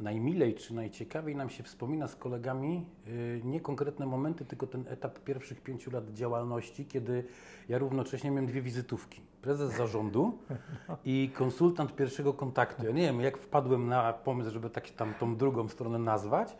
najmilej 0.00 0.54
czy 0.54 0.74
najciekawiej 0.74 1.36
nam 1.36 1.50
się 1.50 1.62
wspomina 1.62 2.08
z 2.08 2.16
kolegami 2.16 2.86
yy, 3.06 3.40
nie 3.44 3.60
konkretne 3.60 4.06
momenty, 4.06 4.44
tylko 4.44 4.66
ten 4.66 4.84
etap 4.88 5.18
pierwszych 5.18 5.60
pięciu 5.60 5.90
lat 5.90 6.10
działalności, 6.10 6.86
kiedy 6.86 7.24
ja 7.68 7.78
równocześnie 7.78 8.30
miałem 8.30 8.46
dwie 8.46 8.62
wizytówki. 8.62 9.20
Prezes 9.42 9.76
zarządu 9.76 10.38
i 11.04 11.30
konsultant 11.34 11.96
pierwszego 11.96 12.32
kontaktu. 12.32 12.84
Ja 12.84 12.90
nie 12.90 13.02
wiem, 13.02 13.20
jak 13.20 13.38
wpadłem 13.38 13.88
na 13.88 14.12
pomysł, 14.12 14.50
żeby 14.50 14.70
tak 14.70 14.90
tam 14.90 15.14
tą 15.20 15.36
drugą 15.36 15.68
stronę 15.68 15.98
nazwać, 15.98 16.56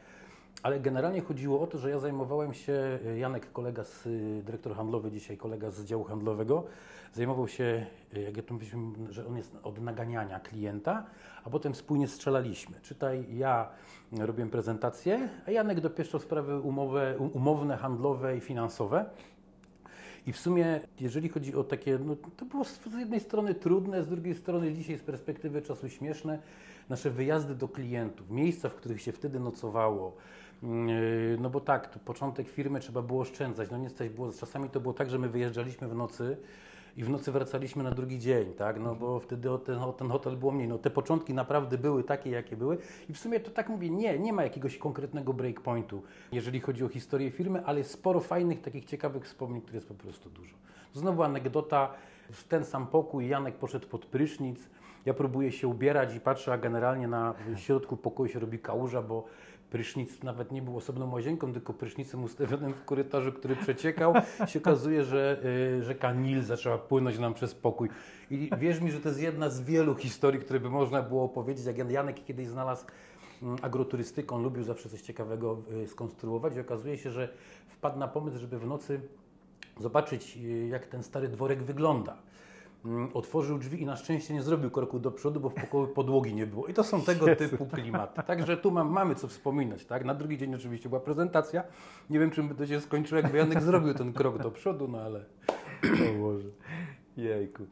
ale 0.63 0.81
generalnie 0.81 1.21
chodziło 1.21 1.61
o 1.61 1.67
to, 1.67 1.79
że 1.79 1.91
ja 1.91 1.99
zajmowałem 1.99 2.55
się, 2.55 2.99
Janek, 3.19 3.53
kolega 3.53 3.85
z 3.85 4.03
dyrektor 4.45 4.77
handlowy 4.77 5.11
dzisiaj, 5.11 5.37
kolega 5.37 5.71
z 5.71 5.85
działu 5.85 6.05
handlowego, 6.05 6.65
zajmował 7.13 7.49
się, 7.49 7.87
jak 8.13 8.37
ja 8.37 8.43
to 8.43 8.55
mówiliśmy, 8.55 8.81
że 9.11 9.27
on 9.27 9.37
jest 9.37 9.57
od 9.63 9.81
naganiania 9.81 10.41
klienta, 10.41 11.07
a 11.45 11.51
potem 11.51 11.73
wspólnie 11.73 12.09
strzelaliśmy. 12.09 12.81
Czytaj, 12.83 13.27
ja 13.37 13.69
robiłem 14.13 14.51
prezentację, 14.51 15.29
a 15.47 15.51
Janek 15.51 15.81
dopieszczał 15.81 16.21
sprawy 16.21 16.61
umowy, 16.61 17.15
umowne, 17.33 17.77
handlowe 17.77 18.37
i 18.37 18.41
finansowe. 18.41 19.05
I 20.27 20.33
w 20.33 20.39
sumie, 20.39 20.81
jeżeli 21.01 21.29
chodzi 21.29 21.55
o 21.55 21.65
takie, 21.65 21.99
no, 22.05 22.17
to 22.37 22.45
było 22.45 22.65
z 22.65 22.81
jednej 22.99 23.21
strony 23.21 23.55
trudne, 23.55 24.03
z 24.03 24.09
drugiej 24.09 24.35
strony 24.35 24.73
dzisiaj 24.73 24.99
z 24.99 25.03
perspektywy 25.03 25.63
czasu 25.63 25.89
śmieszne, 25.89 26.39
nasze 26.89 27.11
wyjazdy 27.11 27.55
do 27.55 27.69
klientów, 27.69 28.31
miejsca, 28.31 28.69
w 28.69 28.75
których 28.75 29.03
się 29.03 29.13
wtedy 29.13 29.41
nocowało, 29.41 30.17
no 31.39 31.51
bo 31.51 31.61
tak, 31.61 31.99
początek 31.99 32.49
firmy 32.49 32.81
trzeba 32.81 33.03
było 33.03 33.21
oszczędzać. 33.21 33.71
No 33.71 33.79
niestety 33.79 34.11
było, 34.11 34.33
czasami 34.33 34.71
to 34.71 34.81
było 34.81 34.95
tak, 34.95 35.11
że 35.11 35.19
my 35.19 35.29
wyjeżdżaliśmy 35.29 35.89
w 35.89 35.95
nocy 35.95 36.37
i 36.97 37.05
w 37.05 37.11
nocy 37.11 37.33
wracaliśmy 37.33 37.83
na 37.83 37.91
drugi 37.91 38.19
dzień, 38.19 38.53
tak? 38.53 38.81
No 38.81 38.95
bo 38.95 39.21
wtedy 39.21 39.51
o 39.51 39.59
ten, 39.59 39.79
o 39.79 39.93
ten 39.93 40.11
hotel 40.11 40.37
było 40.37 40.53
mniej. 40.53 40.69
No 40.69 40.79
te 40.79 40.91
początki 40.91 41.35
naprawdę 41.35 41.79
były 41.79 42.05
takie, 42.05 42.31
jakie 42.31 42.57
były 42.57 42.79
i 43.09 43.13
w 43.13 43.19
sumie 43.19 43.41
to 43.41 43.51
tak 43.51 43.69
mówię, 43.69 43.91
nie, 43.91 44.19
nie 44.19 44.33
ma 44.33 44.43
jakiegoś 44.43 44.79
konkretnego 44.79 45.33
breakpointu, 45.33 46.03
jeżeli 46.33 46.61
chodzi 46.61 46.85
o 46.85 46.89
historię 46.89 47.31
firmy, 47.31 47.67
ale 47.67 47.85
sporo 47.85 48.21
fajnych, 48.21 48.61
takich 48.61 48.85
ciekawych 48.85 49.25
wspomnień, 49.25 49.63
które 49.63 49.77
jest 49.77 49.89
po 49.89 49.95
prostu 49.95 50.31
dużo. 50.31 50.55
Znowu 50.93 51.23
anegdota, 51.23 51.95
w 52.33 52.45
ten 52.45 52.65
sam 52.65 52.87
pokój 52.87 53.29
Janek 53.29 53.55
poszedł 53.55 53.89
pod 53.89 54.07
prysznic, 54.07 54.69
ja 55.07 55.15
próbuję 55.15 55.53
się 55.53 55.69
ubierać 55.69 56.15
i 56.15 56.21
patrzę, 56.21 56.53
a 56.53 56.59
generalnie 56.59 57.09
na 57.09 57.35
środku 57.57 57.97
pokoju 57.97 58.29
się 58.29 58.39
robi 58.39 58.59
kałuża, 58.59 59.03
bo 59.03 59.25
prysznic 59.75 60.23
nawet 60.23 60.53
nie 60.53 60.63
był 60.63 60.77
osobną 60.77 61.13
łazienką, 61.13 61.53
tylko 61.53 61.73
prysznicem 61.73 62.25
ustawionym 62.25 62.73
w 62.73 62.85
korytarzu, 62.85 63.33
który 63.33 63.57
przeciekał. 63.57 64.15
się 64.47 64.59
okazuje, 64.59 65.05
że 65.05 65.41
y, 65.79 65.83
rzeka 65.83 66.13
Nil 66.13 66.43
zaczęła 66.43 66.79
płynąć 66.79 67.19
nam 67.19 67.35
przez 67.35 67.55
pokój. 67.55 67.89
I 68.31 68.51
wierz 68.59 68.81
mi, 68.81 68.91
że 68.91 69.01
to 69.01 69.09
jest 69.09 69.21
jedna 69.21 69.51
z 69.51 69.61
wielu 69.61 69.95
historii, 69.95 70.41
które 70.41 70.61
by 70.61 70.71
można 70.71 71.03
było 71.03 71.25
opowiedzieć. 71.25 71.67
Jak 71.67 71.91
Janek 71.91 72.25
kiedyś 72.25 72.47
znalazł 72.47 72.85
mm, 73.43 73.57
agroturystykę, 73.63 74.35
on 74.35 74.43
lubił 74.43 74.63
zawsze 74.63 74.89
coś 74.89 75.03
ciekawego 75.03 75.63
y, 75.85 75.89
skonstruować 75.89 76.57
i 76.57 76.61
okazuje 76.61 76.99
się, 76.99 77.11
że 77.11 77.29
wpadł 77.69 77.99
na 77.99 78.09
pomysł, 78.09 78.39
żeby 78.39 78.59
w 78.59 78.67
nocy 78.67 79.01
zobaczyć, 79.81 80.37
y, 80.37 80.69
jak 80.69 80.87
ten 80.87 81.03
stary 81.03 81.29
dworek 81.29 81.63
wygląda. 81.63 82.17
Mm, 82.85 83.11
otworzył 83.15 83.59
drzwi 83.59 83.83
i 83.83 83.87
na 83.87 83.97
szczęście 83.97 84.35
nie 84.35 84.43
zrobił 84.43 84.71
kroku 84.71 84.99
do 84.99 85.11
przodu, 85.11 85.41
bo 85.41 85.51
w 85.51 85.55
pokoju 85.55 85.87
podłogi 85.87 86.35
nie 86.35 86.47
było. 86.47 86.67
I 86.67 86.75
to 86.75 86.85
są 86.85 87.03
tego 87.03 87.29
Jezu. 87.29 87.39
typu 87.39 87.67
klimaty. 87.67 88.23
Także 88.23 88.57
tu 88.57 88.71
mam, 88.71 88.91
mamy 88.91 89.15
co 89.15 89.29
wspominać. 89.29 89.85
Tak? 89.85 90.05
Na 90.05 90.15
drugi 90.15 90.39
dzień 90.39 90.55
oczywiście 90.55 90.89
była 90.89 91.01
prezentacja. 91.01 91.65
Nie 92.11 92.19
wiem, 92.19 92.31
czym 92.31 92.49
by 92.49 92.55
to 92.55 92.67
się 92.67 92.81
skończyło, 92.81 93.21
jakby 93.21 93.39
Janek 93.39 93.63
zrobił 93.63 93.95
ten 93.95 94.13
krok 94.13 94.39
do 94.39 94.51
przodu, 94.51 94.89
no 94.89 94.99
ale... 94.99 95.25
O 95.85 96.19
Boże. 96.23 96.49
Jejku. 97.17 97.63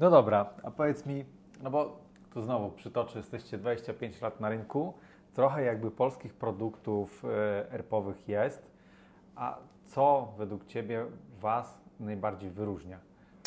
No 0.00 0.10
dobra, 0.10 0.50
a 0.62 0.70
powiedz 0.70 1.06
mi, 1.06 1.24
no 1.62 1.70
bo 1.70 2.00
tu 2.34 2.42
znowu 2.42 2.70
przytoczę, 2.70 3.18
jesteście 3.18 3.58
25 3.58 4.20
lat 4.20 4.40
na 4.40 4.48
rynku, 4.48 4.94
trochę 5.34 5.62
jakby 5.62 5.90
polskich 5.90 6.34
produktów 6.34 7.24
e, 7.24 7.72
erpowych 7.72 8.28
jest, 8.28 8.70
a 9.36 9.58
co 9.84 10.34
według 10.38 10.66
Ciebie 10.66 11.06
Was 11.40 11.80
najbardziej 12.00 12.50
wyróżnia 12.50 12.98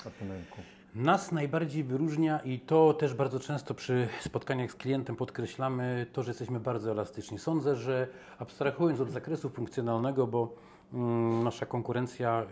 na 0.05 0.11
tym 0.11 0.31
rynku? 0.31 0.61
Nas 0.95 1.31
najbardziej 1.31 1.83
wyróżnia 1.83 2.39
i 2.39 2.59
to 2.59 2.93
też 2.93 3.13
bardzo 3.13 3.39
często 3.39 3.73
przy 3.73 4.07
spotkaniach 4.21 4.71
z 4.71 4.75
klientem 4.75 5.15
podkreślamy 5.15 6.05
to, 6.13 6.23
że 6.23 6.29
jesteśmy 6.29 6.59
bardzo 6.59 6.91
elastyczni. 6.91 7.39
Sądzę, 7.39 7.75
że 7.75 8.07
abstrahując 8.39 8.99
od 8.99 9.11
zakresu 9.11 9.49
funkcjonalnego, 9.49 10.27
bo 10.27 10.55
mm, 10.93 11.43
nasza 11.43 11.65
konkurencja, 11.65 12.45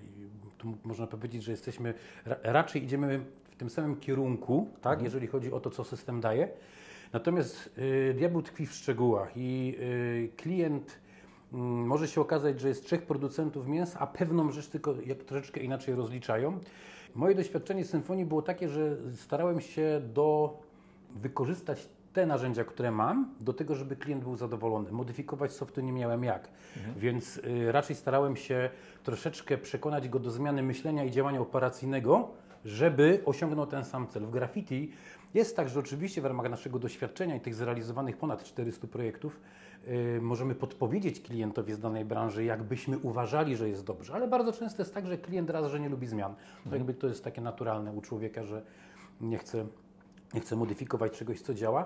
tu 0.58 0.78
można 0.84 1.08
powiedzieć, 1.08 1.44
że 1.44 1.52
jesteśmy 1.52 1.94
raczej 2.44 2.84
idziemy 2.84 3.26
w 3.44 3.56
tym 3.56 3.70
samym 3.70 3.96
kierunku, 3.96 4.68
tak, 4.82 4.94
mhm. 4.94 5.06
jeżeli 5.06 5.28
chodzi 5.28 5.52
o 5.52 5.60
to, 5.60 5.70
co 5.70 5.84
system 5.84 6.22
daje. 6.22 6.48
Natomiast 7.14 7.70
y, 7.78 8.14
diabeł 8.18 8.42
tkwi 8.42 8.68
w 8.68 8.74
szczegółach 8.74 9.32
i 9.36 9.76
y, 9.80 10.30
klient 10.38 10.92
y, 10.92 11.58
może 11.58 12.08
się 12.08 12.22
okazać, 12.22 12.60
że 12.60 12.68
jest 12.68 12.86
trzech 12.86 13.02
producentów 13.02 13.68
mięsa, 13.68 14.00
a 14.00 14.08
pewną 14.08 14.52
rzecz 14.52 14.68
tylko 14.68 14.96
jak 15.06 15.24
troszeczkę 15.24 15.60
inaczej 15.60 15.96
rozliczają. 15.96 16.60
Moje 17.16 17.36
doświadczenie 17.36 17.86
z 17.86 17.90
symfonii 17.90 18.26
było 18.26 18.42
takie, 18.42 18.70
że 18.70 18.98
starałem 19.16 19.62
się 19.62 20.02
do 20.14 20.58
wykorzystać 21.16 21.90
te 22.14 22.26
narzędzia, 22.26 22.64
które 22.64 22.92
mam, 22.92 23.34
do 23.40 23.54
tego, 23.54 23.76
żeby 23.76 23.96
klient 23.96 24.24
był 24.24 24.36
zadowolony. 24.36 24.92
Modyfikować 24.92 25.52
softu 25.52 25.82
nie 25.82 25.92
miałem 25.92 26.24
jak, 26.24 26.50
mhm. 26.78 27.00
więc 27.00 27.38
y, 27.38 27.72
raczej 27.72 27.96
starałem 27.96 28.36
się 28.36 28.70
troszeczkę 29.04 29.58
przekonać 29.58 30.10
go 30.10 30.20
do 30.20 30.32
zmiany 30.32 30.64
myślenia 30.64 31.04
i 31.04 31.12
działania 31.12 31.42
operacyjnego, 31.42 32.30
żeby 32.66 33.22
osiągnął 33.26 33.68
ten 33.68 33.86
sam 33.86 34.08
cel. 34.08 34.26
W 34.26 34.32
graffiti 34.32 34.92
jest 35.34 35.56
tak, 35.56 35.70
że 35.70 35.80
oczywiście 35.80 36.22
w 36.22 36.26
ramach 36.26 36.50
naszego 36.50 36.80
doświadczenia 36.80 37.36
i 37.36 37.40
tych 37.40 37.56
zrealizowanych 37.56 38.18
ponad 38.18 38.44
400 38.44 38.88
projektów 38.88 39.40
możemy 40.22 40.56
podpowiedzieć 40.56 41.22
klientowi 41.22 41.74
z 41.74 41.80
danej 41.80 42.06
branży, 42.06 42.44
jakbyśmy 42.44 42.98
uważali, 42.98 43.56
że 43.56 43.70
jest 43.70 43.86
dobrze, 43.86 44.14
ale 44.14 44.28
bardzo 44.28 44.54
często 44.54 44.82
jest 44.82 44.94
tak, 44.94 45.08
że 45.08 45.18
klient 45.18 45.50
raz, 45.50 45.72
że 45.72 45.80
nie 45.80 45.90
lubi 45.90 46.08
zmian. 46.08 46.36
To 46.36 46.60
mhm. 46.64 46.76
jakby 46.76 46.94
to 46.94 47.08
jest 47.08 47.24
takie 47.24 47.42
naturalne 47.42 47.92
u 47.92 48.02
człowieka, 48.02 48.44
że 48.44 48.62
nie 49.22 49.38
chce, 49.38 49.66
nie 50.34 50.42
chce 50.42 50.56
modyfikować 50.56 51.12
czegoś, 51.12 51.42
co 51.42 51.54
działa, 51.54 51.86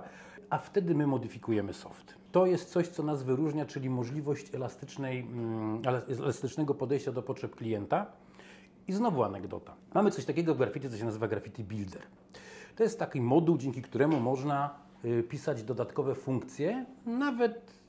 a 0.49 0.57
wtedy 0.57 0.95
my 0.95 1.07
modyfikujemy 1.07 1.73
soft. 1.73 2.15
To 2.31 2.45
jest 2.45 2.69
coś, 2.69 2.87
co 2.87 3.03
nas 3.03 3.23
wyróżnia, 3.23 3.65
czyli 3.65 3.89
możliwość 3.89 4.55
elastycznej, 4.55 5.19
mm, 5.19 5.81
elastycznego 6.07 6.73
podejścia 6.73 7.11
do 7.11 7.23
potrzeb 7.23 7.55
klienta. 7.55 8.05
I 8.87 8.93
znowu 8.93 9.23
anegdota. 9.23 9.75
Mamy 9.93 10.11
coś 10.11 10.25
takiego 10.25 10.55
w 10.55 10.57
graffiti, 10.57 10.89
co 10.89 10.97
się 10.97 11.05
nazywa 11.05 11.27
Graffiti 11.27 11.63
Builder. 11.63 12.01
To 12.75 12.83
jest 12.83 12.99
taki 12.99 13.21
moduł, 13.21 13.57
dzięki 13.57 13.81
któremu 13.81 14.19
można 14.19 14.75
y, 15.05 15.23
pisać 15.23 15.63
dodatkowe 15.63 16.15
funkcje, 16.15 16.85
nawet 17.05 17.84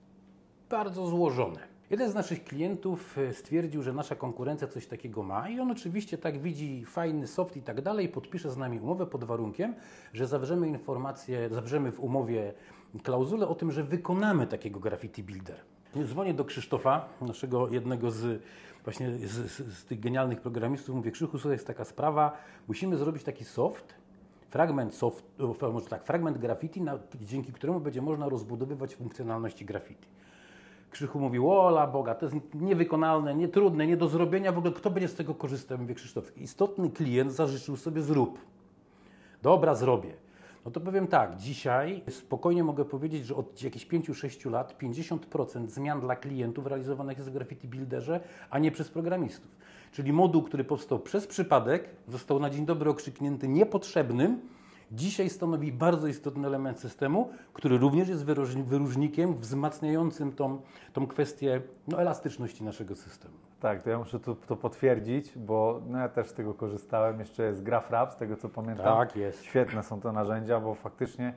bardzo 0.70 1.06
złożone. 1.06 1.76
Jeden 1.90 2.11
z 2.11 2.14
naszych 2.14 2.44
klientów 2.44 3.18
y, 3.18 3.35
stwierdził, 3.35 3.82
że 3.82 3.92
nasza 3.92 4.14
konkurencja 4.14 4.68
coś 4.68 4.87
takiego 4.87 5.23
ma 5.23 5.49
i 5.49 5.61
on 5.61 5.70
oczywiście 5.70 6.18
tak 6.18 6.38
widzi 6.38 6.85
fajny 6.85 7.26
soft 7.26 7.56
i 7.56 7.62
tak 7.62 7.80
dalej, 7.80 8.08
podpisze 8.08 8.50
z 8.50 8.56
nami 8.56 8.80
umowę 8.80 9.06
pod 9.06 9.25
warunkiem, 9.25 9.75
że 10.12 10.26
zawrzemy 10.26 10.68
informację, 10.68 11.49
zawrzemy 11.49 11.92
w 11.92 12.00
umowie 12.00 12.54
klauzulę 13.02 13.49
o 13.49 13.54
tym, 13.54 13.73
że 13.73 13.85
wykonamy 13.85 14.46
takiego 14.46 14.80
graffiti 14.80 15.23
builder. 15.23 15.56
Dzwonię 16.04 16.35
do 16.35 16.44
Krzysztofa, 16.44 17.08
naszego 17.20 17.68
jednego 17.68 18.11
z 18.11 18.42
właśnie 18.85 19.12
z, 19.12 19.30
z, 19.30 19.78
z 19.78 19.85
tych 19.85 20.00
genialnych 20.00 20.40
programistów, 20.40 20.96
mówię 20.96 21.11
Krzychu, 21.11 21.38
słuchaj, 21.38 21.52
jest 21.52 21.66
taka 21.66 21.85
sprawa, 21.85 22.32
musimy 22.68 22.96
zrobić 22.96 23.23
taki 23.23 23.44
soft, 23.44 23.94
fragment, 24.50 24.94
soft, 24.94 25.25
może 25.73 25.87
tak, 25.87 26.04
fragment 26.04 26.38
graffiti, 26.38 26.80
na, 26.80 26.99
dzięki 27.20 27.52
któremu 27.52 27.80
będzie 27.80 28.02
można 28.02 28.28
rozbudowywać 28.28 28.94
funkcjonalności 28.94 29.64
graffiti. 29.64 30.08
Krzychu 30.97 31.21
mówił, 31.21 31.53
ola 31.53 31.87
Boga, 31.87 32.15
to 32.15 32.26
jest 32.26 32.37
niewykonalne, 32.55 33.35
nietrudne, 33.35 33.87
nie 33.87 33.97
do 33.97 34.09
zrobienia, 34.09 34.53
w 34.53 34.59
ogóle 34.59 34.73
kto 34.73 34.91
będzie 34.91 35.09
z 35.09 35.15
tego 35.15 35.35
korzystał? 35.35 35.79
Mówię, 35.79 35.95
Krzysztof, 35.95 36.38
istotny 36.38 36.91
klient 36.91 37.33
zażyczył 37.33 37.76
sobie 37.76 38.03
zrób. 38.03 38.38
Dobra, 39.43 39.75
zrobię. 39.75 40.15
No 40.65 40.71
to 40.71 40.81
powiem 40.81 41.07
tak, 41.07 41.37
dzisiaj 41.37 42.03
spokojnie 42.11 42.65
mogę 42.65 42.85
powiedzieć, 42.85 43.26
że 43.26 43.35
od 43.35 43.62
jakichś 43.62 43.87
5-6 43.87 44.50
lat 44.50 44.79
50% 44.83 45.69
zmian 45.69 46.00
dla 46.00 46.17
klientów 46.17 46.67
realizowanych 46.67 47.19
jest 47.19 47.31
w 47.31 47.33
Graffiti 47.33 47.69
Builderze, 47.69 48.21
a 48.50 48.59
nie 48.59 48.71
przez 48.71 48.88
programistów. 48.88 49.50
Czyli 49.93 50.12
moduł, 50.12 50.43
który 50.43 50.65
powstał 50.65 50.99
przez 50.99 51.26
przypadek, 51.26 51.88
został 52.09 52.41
na 52.41 52.50
dzień 52.50 52.67
dobry 52.67 52.91
okrzyknięty 52.91 53.49
niepotrzebnym 53.49 54.41
dzisiaj 54.93 55.31
stanowi 55.31 55.73
bardzo 55.73 56.07
istotny 56.07 56.47
element 56.47 56.81
systemu, 56.81 57.31
który 57.52 57.78
również 57.78 58.09
jest 58.09 58.25
wyróżnikiem 58.64 59.35
wzmacniającym 59.35 60.33
tą, 60.33 60.61
tą 60.93 61.07
kwestię 61.07 61.62
no, 61.88 62.00
elastyczności 62.00 62.64
naszego 62.64 62.95
systemu. 62.95 63.35
Tak, 63.61 63.83
to 63.83 63.90
ja 63.90 63.99
muszę 63.99 64.21
to, 64.21 64.35
to 64.35 64.57
potwierdzić, 64.57 65.38
bo 65.38 65.81
no 65.88 65.99
ja 65.99 66.09
też 66.09 66.28
z 66.28 66.35
tego 66.35 66.55
korzystałem. 66.55 67.21
Jeszcze 67.21 67.43
jest 67.43 67.62
GraphRap, 67.62 68.12
z 68.12 68.16
tego 68.16 68.37
co 68.37 68.49
pamiętam. 68.49 68.85
Tak, 68.85 69.16
jest. 69.16 69.45
Świetne 69.45 69.83
są 69.83 70.00
te 70.00 70.12
narzędzia, 70.12 70.61
bo 70.61 70.75
faktycznie 70.75 71.35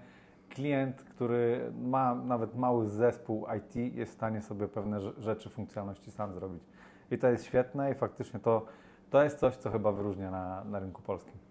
klient, 0.49 1.03
który 1.03 1.71
ma 1.81 2.15
nawet 2.15 2.55
mały 2.55 2.89
zespół 2.89 3.45
IT, 3.57 3.95
jest 3.95 4.11
w 4.11 4.15
stanie 4.15 4.41
sobie 4.41 4.67
pewne 4.67 4.99
rzeczy, 5.17 5.49
funkcjonalności 5.49 6.11
sam 6.11 6.33
zrobić. 6.33 6.63
I 7.11 7.17
to 7.17 7.27
jest 7.27 7.45
świetne 7.45 7.91
i 7.91 7.95
faktycznie 7.95 8.39
to, 8.39 8.65
to 9.09 9.23
jest 9.23 9.39
coś, 9.39 9.55
co 9.55 9.71
chyba 9.71 9.91
wyróżnia 9.91 10.31
na, 10.31 10.63
na 10.63 10.79
rynku 10.79 11.01
polskim. 11.01 11.48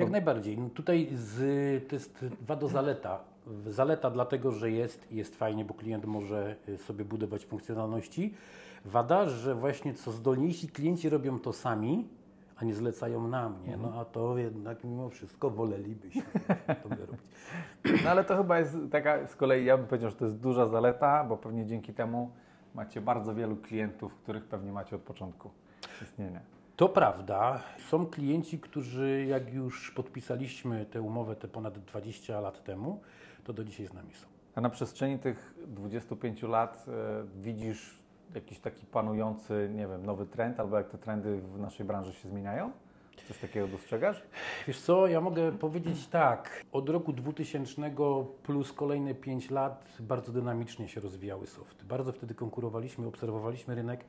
Jak 0.00 0.10
najbardziej. 0.10 0.58
No 0.58 0.70
tutaj 0.70 1.08
z, 1.12 1.88
to 1.88 1.94
jest 1.94 2.24
wado 2.46 2.68
zaleta. 2.68 3.20
Zaleta 3.66 4.10
dlatego, 4.10 4.52
że 4.52 4.70
jest 4.70 5.12
jest 5.12 5.36
fajnie, 5.36 5.64
bo 5.64 5.74
klient 5.74 6.04
może 6.04 6.56
y, 6.68 6.78
sobie 6.78 7.04
budować 7.04 7.44
funkcjonalności. 7.44 8.34
Wada, 8.84 9.28
że 9.28 9.54
właśnie 9.54 9.94
co 9.94 10.12
zdolniejsi 10.12 10.68
klienci 10.68 11.08
robią 11.08 11.38
to 11.38 11.52
sami, 11.52 12.08
a 12.56 12.64
nie 12.64 12.74
zlecają 12.74 13.28
na 13.28 13.48
mnie. 13.48 13.76
No 13.76 14.00
a 14.00 14.04
to 14.04 14.38
jednak 14.38 14.84
mimo 14.84 15.08
wszystko 15.08 15.50
wolelibyśmy 15.50 16.22
to 16.66 16.88
robić. 16.88 18.04
No 18.04 18.10
ale 18.10 18.24
to 18.24 18.36
chyba 18.36 18.58
jest 18.58 18.76
taka, 18.90 19.26
z 19.26 19.36
kolei 19.36 19.64
ja 19.64 19.76
bym 19.76 19.86
powiedział, 19.86 20.10
że 20.10 20.16
to 20.16 20.24
jest 20.24 20.38
duża 20.38 20.66
zaleta, 20.66 21.24
bo 21.24 21.36
pewnie 21.36 21.66
dzięki 21.66 21.94
temu 21.94 22.30
macie 22.74 23.00
bardzo 23.00 23.34
wielu 23.34 23.56
klientów, 23.56 24.14
których 24.14 24.44
pewnie 24.44 24.72
macie 24.72 24.96
od 24.96 25.02
początku 25.02 25.50
istnienia. 26.02 26.40
To 26.80 26.88
prawda. 26.88 27.62
Są 27.88 28.06
klienci, 28.06 28.58
którzy 28.58 29.26
jak 29.28 29.54
już 29.54 29.90
podpisaliśmy 29.90 30.86
tę 30.86 31.02
umowę 31.02 31.36
te 31.36 31.48
ponad 31.48 31.78
20 31.78 32.40
lat 32.40 32.64
temu, 32.64 33.00
to 33.44 33.52
do 33.52 33.64
dzisiaj 33.64 33.86
z 33.86 33.92
nami 33.92 34.14
są. 34.14 34.26
A 34.54 34.60
na 34.60 34.70
przestrzeni 34.70 35.18
tych 35.18 35.54
25 35.66 36.42
lat 36.42 36.86
y, 36.88 36.90
widzisz 37.42 37.98
jakiś 38.34 38.58
taki 38.58 38.86
panujący, 38.86 39.70
nie 39.74 39.86
wiem, 39.86 40.06
nowy 40.06 40.26
trend, 40.26 40.60
albo 40.60 40.76
jak 40.76 40.88
te 40.88 40.98
trendy 40.98 41.40
w 41.40 41.58
naszej 41.58 41.86
branży 41.86 42.12
się 42.12 42.28
zmieniają? 42.28 42.70
Coś 43.28 43.38
takiego 43.38 43.68
dostrzegasz? 43.68 44.22
Wiesz 44.66 44.80
co, 44.80 45.06
ja 45.06 45.20
mogę 45.20 45.52
powiedzieć 45.52 46.06
tak. 46.06 46.64
Od 46.72 46.88
roku 46.88 47.12
2000 47.12 47.90
plus 48.42 48.72
kolejne 48.72 49.14
5 49.14 49.50
lat 49.50 49.88
bardzo 50.00 50.32
dynamicznie 50.32 50.88
się 50.88 51.00
rozwijały 51.00 51.46
softy. 51.46 51.84
Bardzo 51.84 52.12
wtedy 52.12 52.34
konkurowaliśmy, 52.34 53.06
obserwowaliśmy 53.06 53.74
rynek, 53.74 54.04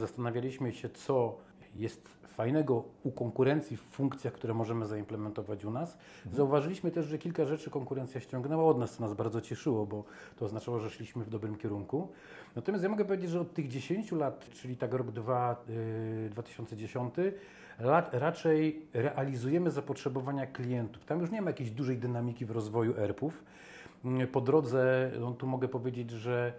zastanawialiśmy 0.00 0.72
się, 0.72 0.88
co 0.88 1.36
jest 1.76 2.08
fajnego 2.34 2.84
u 3.02 3.10
konkurencji 3.10 3.76
w 3.76 3.80
funkcjach, 3.80 4.32
które 4.32 4.54
możemy 4.54 4.86
zaimplementować 4.86 5.64
u 5.64 5.70
nas. 5.70 5.98
Zauważyliśmy 6.32 6.90
też, 6.90 7.06
że 7.06 7.18
kilka 7.18 7.44
rzeczy 7.44 7.70
konkurencja 7.70 8.20
ściągnęła 8.20 8.64
od 8.64 8.78
nas, 8.78 8.96
co 8.96 9.02
nas 9.02 9.14
bardzo 9.14 9.40
cieszyło, 9.40 9.86
bo 9.86 10.04
to 10.36 10.44
oznaczało, 10.44 10.80
że 10.80 10.90
szliśmy 10.90 11.24
w 11.24 11.30
dobrym 11.30 11.56
kierunku. 11.56 12.08
Natomiast 12.56 12.84
ja 12.84 12.90
mogę 12.90 13.04
powiedzieć, 13.04 13.30
że 13.30 13.40
od 13.40 13.54
tych 13.54 13.68
10 13.68 14.12
lat, 14.12 14.50
czyli 14.50 14.76
tak 14.76 14.94
rok 14.94 15.10
2, 15.10 15.64
yy, 16.22 16.30
2010, 16.30 17.14
lat, 17.80 18.14
raczej 18.14 18.86
realizujemy 18.92 19.70
zapotrzebowania 19.70 20.46
klientów. 20.46 21.04
Tam 21.04 21.20
już 21.20 21.30
nie 21.30 21.42
ma 21.42 21.50
jakiejś 21.50 21.70
dużej 21.70 21.98
dynamiki 21.98 22.46
w 22.46 22.50
rozwoju 22.50 22.94
ERP-ów. 22.96 23.44
Po 24.32 24.40
drodze, 24.40 25.10
no, 25.20 25.32
tu 25.32 25.46
mogę 25.46 25.68
powiedzieć, 25.68 26.10
że 26.10 26.52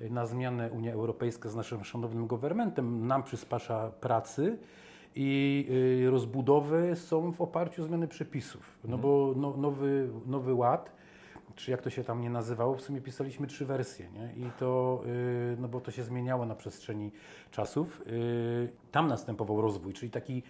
na 0.00 0.26
zmianę 0.26 0.70
Unia 0.70 0.92
Europejska 0.92 1.48
z 1.48 1.54
naszym 1.54 1.84
szanownym 1.84 2.26
governmentem 2.26 3.06
nam 3.06 3.22
przyspasza 3.22 3.90
pracy 4.00 4.58
i 5.14 5.66
y, 6.06 6.10
rozbudowy 6.10 6.96
są 6.96 7.32
w 7.32 7.40
oparciu 7.40 7.82
o 7.82 7.84
zmiany 7.84 8.08
przepisów. 8.08 8.78
No 8.84 8.94
mhm. 8.96 9.02
bo 9.02 9.34
no, 9.36 9.56
nowy, 9.56 10.08
nowy 10.26 10.54
ład, 10.54 10.92
czy 11.54 11.70
jak 11.70 11.82
to 11.82 11.90
się 11.90 12.04
tam 12.04 12.20
nie 12.20 12.30
nazywało, 12.30 12.74
w 12.74 12.82
sumie 12.82 13.00
pisaliśmy 13.00 13.46
trzy 13.46 13.66
wersje, 13.66 14.10
nie? 14.10 14.46
I 14.46 14.50
to, 14.58 15.02
y, 15.06 15.56
no 15.60 15.68
bo 15.68 15.80
to 15.80 15.90
się 15.90 16.02
zmieniało 16.02 16.46
na 16.46 16.54
przestrzeni 16.54 17.10
czasów. 17.50 18.02
Y, 18.06 18.72
tam 18.92 19.08
następował 19.08 19.60
rozwój, 19.60 19.92
czyli 19.92 20.10
taki 20.10 20.42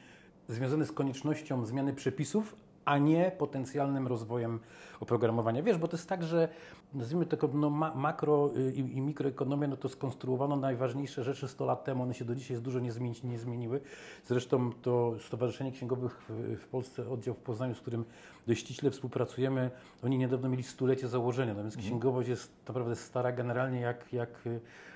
związany 0.49 0.87
z 0.87 0.93
koniecznością 0.93 1.65
zmiany 1.65 1.93
przepisów, 1.93 2.57
a 2.85 2.99
nie 2.99 3.33
potencjalnym 3.39 4.07
rozwojem 4.07 4.61
oprogramowania. 5.01 5.63
Wiesz, 5.63 5.79
bo 5.79 5.89
to 5.89 5.97
jest 5.97 6.09
tak, 6.09 6.23
że 6.23 6.49
nazwijmy 6.95 7.27
to 7.27 7.49
no, 7.55 7.71
ma, 7.71 7.95
makro 7.95 8.51
y, 8.57 8.73
i, 8.73 8.79
i 8.79 9.01
mikroekonomia, 9.01 9.69
no 9.69 9.77
to 9.77 9.89
skonstruowano 9.89 10.57
najważniejsze 10.57 11.25
rzeczy 11.25 11.49
100 11.49 11.65
lat 11.65 11.85
temu, 11.85 12.03
one 12.03 12.15
się 12.15 12.25
do 12.25 12.35
dzisiaj 12.35 12.59
dużo 12.59 12.81
nie, 12.81 12.93
zmieni, 12.93 13.17
nie 13.25 13.39
zmieniły. 13.39 13.81
Zresztą 14.27 14.73
to 14.83 15.15
Stowarzyszenie 15.27 15.73
Księgowych 15.73 16.23
w, 16.29 16.57
w, 16.59 16.67
Polsce, 16.67 17.11
oddział 17.11 17.35
w 17.35 17.39
Poznaniu, 17.39 17.75
z 17.75 17.81
którym 17.81 18.05
dość 18.47 18.61
ściśle 18.61 18.91
współpracujemy, 18.91 19.71
oni 20.03 20.19
niedawno 20.19 20.49
mieli 20.49 20.63
stulecie 20.63 21.09
założenia, 21.09 21.55
no 21.55 21.63
więc 21.63 21.75
mhm. 21.75 21.91
księgowość 21.91 22.29
jest 22.29 22.53
naprawdę 22.69 22.97
stara 22.97 23.33
generalnie 23.33 23.81
jak, 23.81 24.13
jak, 24.13 24.49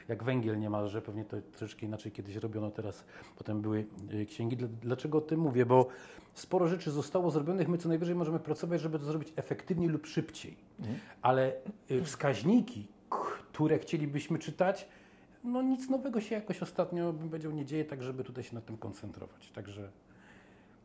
jak 0.09 0.25
węgiel 0.25 0.59
niemalże, 0.59 1.03
pewnie 1.03 1.25
to 1.25 1.37
troszeczkę 1.53 1.87
inaczej 1.87 2.13
kiedyś 2.13 2.37
robiono, 2.37 2.71
teraz 2.71 3.05
potem 3.37 3.63
były 3.63 3.87
y, 4.13 4.27
księgi. 4.27 4.57
Dlaczego 4.57 5.19
o 5.19 5.21
tym 5.21 5.41
mówię? 5.41 5.67
Bo 5.67 5.89
sporo 6.35 6.69
rzeczy 6.69 6.91
zostało 6.91 7.31
zrobionych, 7.31 7.69
my 7.69 7.79
co 7.79 7.89
najwyżej 7.89 8.15
możemy 8.15 8.39
pracować, 8.39 8.81
żeby 8.81 8.99
to 8.99 9.05
zrobić 9.05 9.33
efektywniej 9.37 9.89
lub 9.89 10.07
szybciej. 10.07 10.57
Mhm. 10.79 10.99
Ale 11.23 11.53
y, 11.91 12.03
wskaźniki, 12.03 12.89
które 13.09 13.79
chcielibyśmy 13.79 14.39
czytać, 14.39 14.89
no 15.45 15.63
nic 15.63 15.89
nowego 15.89 16.21
się 16.21 16.35
jakoś 16.35 16.63
ostatnio, 16.63 17.13
bym 17.13 17.29
powiedział, 17.29 17.53
nie 17.53 17.65
dzieje, 17.65 17.85
tak 17.85 18.03
żeby 18.03 18.25
tutaj 18.25 18.45
się 18.45 18.55
na 18.55 18.61
tym 18.61 18.77
koncentrować. 18.77 19.51
Także 19.51 19.91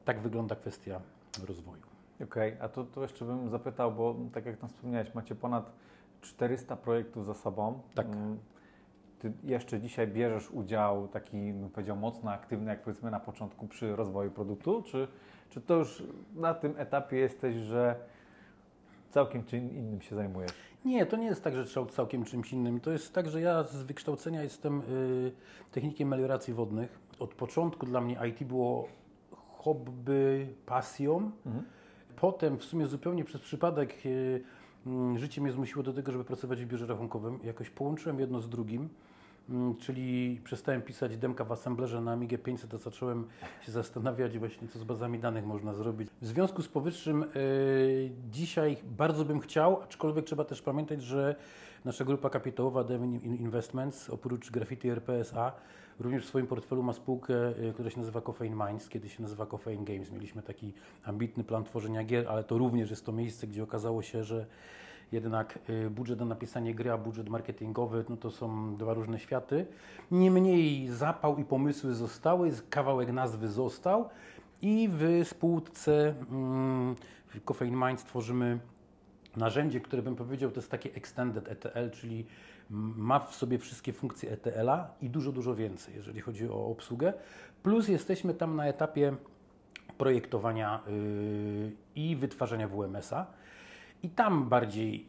tak 0.05 0.19
wygląda 0.19 0.55
kwestia 0.55 1.01
rozwoju. 1.47 1.90
Okej, 2.23 2.53
okay, 2.53 2.63
a 2.63 2.69
to, 2.69 2.83
to 2.83 3.01
jeszcze 3.01 3.25
bym 3.25 3.49
zapytał, 3.49 3.91
bo 3.91 4.15
tak 4.33 4.45
jak 4.45 4.57
tam 4.57 4.69
wspomniałeś, 4.69 5.15
macie 5.15 5.35
ponad 5.35 5.71
400 6.21 6.75
projektów 6.75 7.25
za 7.25 7.33
sobą. 7.33 7.79
Tak. 7.95 8.05
Mm, 8.05 8.37
ty 9.19 9.31
jeszcze 9.43 9.79
dzisiaj 9.79 10.07
bierzesz 10.07 10.51
udział 10.51 11.07
taki, 11.07 11.53
bym 11.53 11.69
powiedział, 11.69 11.97
mocno 11.97 12.31
aktywny, 12.31 12.69
jak 12.69 12.81
powiedzmy 12.81 13.11
na 13.11 13.19
początku 13.19 13.67
przy 13.67 13.95
rozwoju 13.95 14.31
produktu, 14.31 14.81
czy, 14.81 15.07
czy 15.49 15.61
to 15.61 15.75
już 15.75 16.03
na 16.35 16.53
tym 16.53 16.73
etapie 16.77 17.17
jesteś, 17.17 17.55
że 17.55 17.95
całkiem 19.09 19.43
czym 19.43 19.75
innym 19.75 20.01
się 20.01 20.15
zajmujesz? 20.15 20.51
Nie, 20.85 21.05
to 21.05 21.17
nie 21.17 21.25
jest 21.25 21.43
tak, 21.43 21.55
że 21.55 21.85
całkiem 21.89 22.23
czymś 22.23 22.53
innym. 22.53 22.79
To 22.79 22.91
jest 22.91 23.13
tak, 23.13 23.29
że 23.29 23.41
ja 23.41 23.63
z 23.63 23.83
wykształcenia 23.83 24.43
jestem 24.43 24.81
y, 24.81 25.31
technikiem 25.71 26.07
melioracji 26.07 26.53
wodnych. 26.53 26.99
Od 27.19 27.33
początku 27.33 27.85
dla 27.85 28.01
mnie 28.01 28.17
IT 28.29 28.43
było 28.43 28.87
hobby, 29.57 30.47
pasją. 30.65 31.31
Mhm. 31.45 31.65
Potem 32.15 32.57
w 32.57 32.63
sumie 32.63 32.87
zupełnie 32.87 33.23
przez 33.23 33.41
przypadek 33.41 34.05
y, 34.05 34.43
życie 35.15 35.41
mnie 35.41 35.51
zmusiło 35.51 35.83
do 35.83 35.93
tego, 35.93 36.11
żeby 36.11 36.23
pracować 36.23 36.65
w 36.65 36.67
biurze 36.67 36.87
rachunkowym. 36.87 37.39
Jakoś 37.43 37.69
połączyłem 37.69 38.19
jedno 38.19 38.41
z 38.41 38.49
drugim. 38.49 38.89
Mm, 39.49 39.75
czyli 39.75 40.41
przestałem 40.43 40.81
pisać 40.81 41.17
demka 41.17 41.45
w 41.45 41.51
assemblerze 41.51 42.01
na 42.01 42.11
Amigę 42.11 42.37
500, 42.37 42.73
a 42.73 42.77
zacząłem 42.77 43.27
się 43.61 43.71
zastanawiać 43.71 44.39
właśnie, 44.39 44.67
co 44.67 44.79
z 44.79 44.83
bazami 44.83 45.19
danych 45.19 45.45
można 45.45 45.73
zrobić. 45.73 46.09
W 46.21 46.27
związku 46.27 46.61
z 46.61 46.67
powyższym 46.67 47.25
yy, 47.35 48.11
dzisiaj 48.31 48.77
bardzo 48.83 49.25
bym 49.25 49.39
chciał, 49.39 49.81
aczkolwiek 49.81 50.25
trzeba 50.25 50.43
też 50.43 50.61
pamiętać, 50.61 51.03
że 51.03 51.35
nasza 51.85 52.05
grupa 52.05 52.29
kapitałowa 52.29 52.83
Devin 52.83 53.19
Investments, 53.21 54.09
oprócz 54.09 54.51
Graffiti 54.51 54.89
RPSA, 54.89 55.51
również 55.99 56.23
w 56.23 56.27
swoim 56.27 56.47
portfelu 56.47 56.83
ma 56.83 56.93
spółkę, 56.93 57.33
yy, 57.33 57.73
która 57.73 57.89
się 57.89 57.99
nazywa 57.99 58.21
Coffeine 58.21 58.65
Minds, 58.67 58.89
kiedy 58.89 59.09
się 59.09 59.21
nazywa 59.21 59.45
Coffeine 59.45 59.85
Games. 59.85 60.11
Mieliśmy 60.11 60.41
taki 60.41 60.73
ambitny 61.03 61.43
plan 61.43 61.63
tworzenia 61.63 62.03
gier, 62.03 62.27
ale 62.27 62.43
to 62.43 62.57
również 62.57 62.89
jest 62.89 63.05
to 63.05 63.11
miejsce, 63.11 63.47
gdzie 63.47 63.63
okazało 63.63 64.01
się, 64.01 64.23
że 64.23 64.45
jednak 65.11 65.59
y, 65.69 65.89
budżet 65.89 66.19
na 66.19 66.25
napisanie 66.25 66.75
gry, 66.75 66.91
a 66.91 66.97
budżet 66.97 67.29
marketingowy, 67.29 68.05
no 68.09 68.17
to 68.17 68.31
są 68.31 68.75
dwa 68.75 68.93
różne 68.93 69.19
światy. 69.19 69.65
Niemniej 70.11 70.87
zapał 70.87 71.37
i 71.37 71.45
pomysły 71.45 71.93
zostały, 71.93 72.51
kawałek 72.69 73.11
nazwy 73.11 73.47
został 73.47 74.09
i 74.61 74.89
w 74.91 75.27
spółce 75.27 76.15
mm, 76.31 76.95
w 77.27 77.43
Coffeine 77.43 77.87
Minds 77.87 78.03
tworzymy 78.03 78.59
narzędzie, 79.37 79.81
które 79.81 80.01
bym 80.01 80.15
powiedział, 80.15 80.51
to 80.51 80.55
jest 80.55 80.71
takie 80.71 80.93
extended 80.93 81.47
ETL, 81.47 81.89
czyli 81.91 82.25
ma 82.69 83.19
w 83.19 83.35
sobie 83.35 83.57
wszystkie 83.57 83.93
funkcje 83.93 84.31
ETL-a 84.31 84.87
i 85.01 85.09
dużo, 85.09 85.31
dużo 85.31 85.55
więcej, 85.55 85.95
jeżeli 85.95 86.21
chodzi 86.21 86.49
o 86.49 86.67
obsługę. 86.67 87.13
Plus 87.63 87.87
jesteśmy 87.87 88.33
tam 88.33 88.55
na 88.55 88.67
etapie 88.67 89.15
projektowania 89.97 90.79
yy, 90.87 91.71
i 91.95 92.15
wytwarzania 92.15 92.67
WMS-a. 92.67 93.25
I 94.03 94.09
tam 94.09 94.49
bardziej 94.49 95.07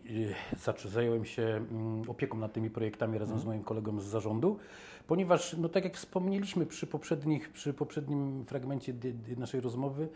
y, 0.85 0.89
zająłem 0.89 1.25
się 1.25 1.43
mm, 1.43 2.03
opieką 2.11 2.39
nad 2.39 2.53
tymi 2.53 2.71
projektami 2.71 3.19
razem 3.19 3.39
z 3.39 3.41
mhm. 3.41 3.49
moim 3.49 3.65
kolegą 3.65 4.01
z 4.01 4.05
zarządu, 4.05 4.59
ponieważ, 5.07 5.57
no 5.59 5.69
tak 5.69 5.85
jak 5.85 5.97
wspomnieliśmy 5.97 6.67
przy, 6.67 6.87
poprzednich, 6.87 7.53
przy 7.53 7.75
poprzednim 7.75 8.45
fragmencie 8.45 8.95
naszej 9.37 9.61
rozmowy, 9.61 10.09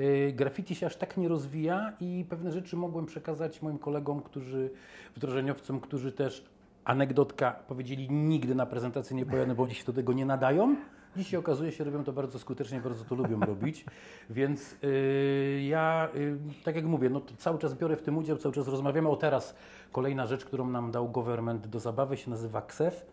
y, 0.00 0.32
graffiti 0.36 0.74
się 0.74 0.86
aż 0.86 0.96
tak 0.96 1.16
nie 1.16 1.28
rozwija 1.28 1.92
i 2.00 2.24
pewne 2.28 2.52
rzeczy 2.52 2.76
mogłem 2.76 3.06
przekazać 3.06 3.62
moim 3.62 3.78
kolegom, 3.78 4.22
którzy, 4.22 4.70
wdrożeniowcom, 5.16 5.80
którzy 5.80 6.12
też, 6.12 6.44
anegdotka, 6.84 7.52
powiedzieli 7.68 8.10
nigdy 8.10 8.54
na 8.54 8.66
prezentację 8.66 9.16
nie 9.16 9.26
pojadę, 9.26 9.54
bo 9.54 9.62
oni 9.62 9.74
się 9.74 9.84
do 9.84 9.92
tego 9.92 10.12
nie 10.12 10.26
nadają, 10.26 10.76
Dzisiaj 11.16 11.40
okazuje 11.40 11.72
się, 11.72 11.84
robią 11.84 12.04
to 12.04 12.12
bardzo 12.12 12.38
skutecznie, 12.38 12.80
bardzo 12.80 13.04
to 13.04 13.14
lubią 13.14 13.40
robić, 13.40 13.84
więc 14.30 14.76
yy, 14.82 15.62
ja, 15.62 16.08
yy, 16.14 16.38
tak 16.64 16.76
jak 16.76 16.84
mówię, 16.84 17.10
no 17.10 17.20
cały 17.38 17.58
czas 17.58 17.74
biorę 17.74 17.96
w 17.96 18.02
tym 18.02 18.18
udział, 18.18 18.36
cały 18.36 18.54
czas 18.54 18.68
rozmawiamy. 18.68 19.08
O 19.08 19.16
teraz 19.16 19.54
kolejna 19.92 20.26
rzecz, 20.26 20.44
którą 20.44 20.70
nam 20.70 20.90
dał 20.90 21.08
government 21.08 21.66
do 21.66 21.80
zabawy 21.80 22.16
się 22.16 22.30
nazywa 22.30 22.62
KSEF. 22.62 23.06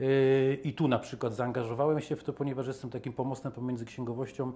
Yy, 0.00 0.06
I 0.64 0.72
tu 0.72 0.88
na 0.88 0.98
przykład 0.98 1.34
zaangażowałem 1.34 2.00
się 2.00 2.16
w 2.16 2.24
to, 2.24 2.32
ponieważ 2.32 2.66
jestem 2.66 2.90
takim 2.90 3.12
pomostem 3.12 3.52
pomiędzy 3.52 3.84
księgowością, 3.84 4.52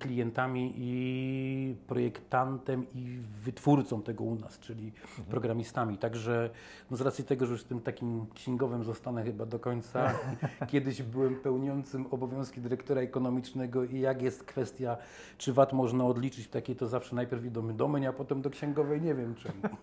klientami 0.00 0.74
i 0.76 1.76
projektantem 1.86 2.86
i 2.94 3.18
wytwórcą 3.44 4.02
tego 4.02 4.24
u 4.24 4.34
nas, 4.34 4.58
czyli 4.58 4.86
mhm. 4.86 5.24
programistami. 5.30 5.98
Także 5.98 6.50
no 6.90 6.96
z 6.96 7.00
racji 7.00 7.24
tego, 7.24 7.46
że 7.46 7.52
już 7.52 7.64
tym 7.64 7.80
takim 7.80 8.26
księgowym 8.34 8.84
zostanę 8.84 9.24
chyba 9.24 9.46
do 9.46 9.58
końca, 9.58 10.14
kiedyś 10.72 11.02
byłem 11.02 11.36
pełniącym 11.36 12.06
obowiązki 12.10 12.60
dyrektora 12.60 13.00
ekonomicznego 13.00 13.84
i 13.84 14.00
jak 14.00 14.22
jest 14.22 14.44
kwestia, 14.44 14.96
czy 15.38 15.52
VAT 15.52 15.72
można 15.72 16.04
odliczyć 16.04 16.46
w 16.46 16.50
takiej, 16.50 16.76
to 16.76 16.86
zawsze 16.86 17.16
najpierw 17.16 17.44
idą 17.44 17.66
do 17.66 17.72
domeń, 17.72 18.06
a 18.06 18.12
potem 18.12 18.42
do 18.42 18.50
księgowej, 18.50 19.02
nie 19.02 19.14
wiem 19.14 19.34
czemu. 19.34 19.54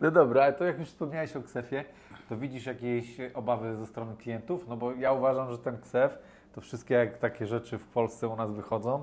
No 0.00 0.10
dobra, 0.10 0.42
ale 0.42 0.52
to 0.52 0.64
jak 0.64 0.78
już 0.78 0.88
wspomniałeś 0.88 1.36
o 1.36 1.42
KSEF-ie, 1.42 1.84
to 2.28 2.36
widzisz 2.36 2.66
jakieś 2.66 3.16
obawy 3.34 3.76
ze 3.76 3.86
strony 3.86 4.16
klientów? 4.16 4.68
No 4.68 4.76
bo 4.76 4.92
ja 4.92 5.12
uważam, 5.12 5.50
że 5.50 5.58
ten 5.58 5.78
KSEF, 5.78 6.18
to 6.54 6.60
wszystkie 6.60 6.94
jak 6.94 7.18
takie 7.18 7.46
rzeczy 7.46 7.78
w 7.78 7.86
Polsce 7.86 8.28
u 8.28 8.36
nas 8.36 8.52
wychodzą, 8.52 9.02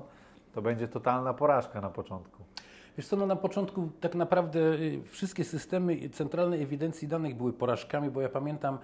to 0.54 0.62
będzie 0.62 0.88
totalna 0.88 1.34
porażka 1.34 1.80
na 1.80 1.90
początku. 1.90 2.42
Wiesz 2.96 3.06
co, 3.06 3.16
no 3.16 3.26
na 3.26 3.36
początku 3.36 3.90
tak 4.00 4.14
naprawdę 4.14 4.60
y, 4.60 5.02
wszystkie 5.04 5.44
systemy 5.44 6.10
centralnej 6.10 6.62
ewidencji 6.62 7.08
danych 7.08 7.36
były 7.36 7.52
porażkami, 7.52 8.10
bo 8.10 8.20
ja 8.20 8.28
pamiętam, 8.28 8.78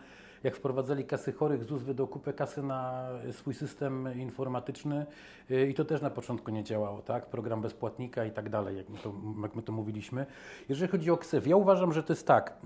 jak 0.45 0.57
wprowadzali 0.57 1.05
kasy 1.05 1.33
chorych, 1.33 1.65
ZUS 1.65 1.83
wydał 1.83 2.07
kupę 2.07 2.33
kasy 2.33 2.63
na 2.63 3.09
swój 3.33 3.55
system 3.55 4.19
informatyczny 4.19 5.07
y, 5.51 5.69
i 5.69 5.75
to 5.75 5.85
też 5.85 6.01
na 6.01 6.11
początku 6.11 6.51
nie 6.51 6.65
działało, 6.65 7.03
tak? 7.03 7.27
Program 7.27 7.61
bezpłatnika 7.61 8.25
i 8.25 8.31
tak 8.31 8.49
dalej, 8.49 8.77
jak 8.77 8.89
my 8.89 8.99
to, 8.99 9.13
jak 9.43 9.55
my 9.55 9.63
to 9.63 9.73
mówiliśmy. 9.73 10.27
Jeżeli 10.69 10.91
chodzi 10.91 11.11
o 11.11 11.17
KSEF, 11.17 11.47
ja 11.47 11.57
uważam, 11.57 11.93
że 11.93 12.03
to 12.03 12.13
jest 12.13 12.27
tak. 12.27 12.57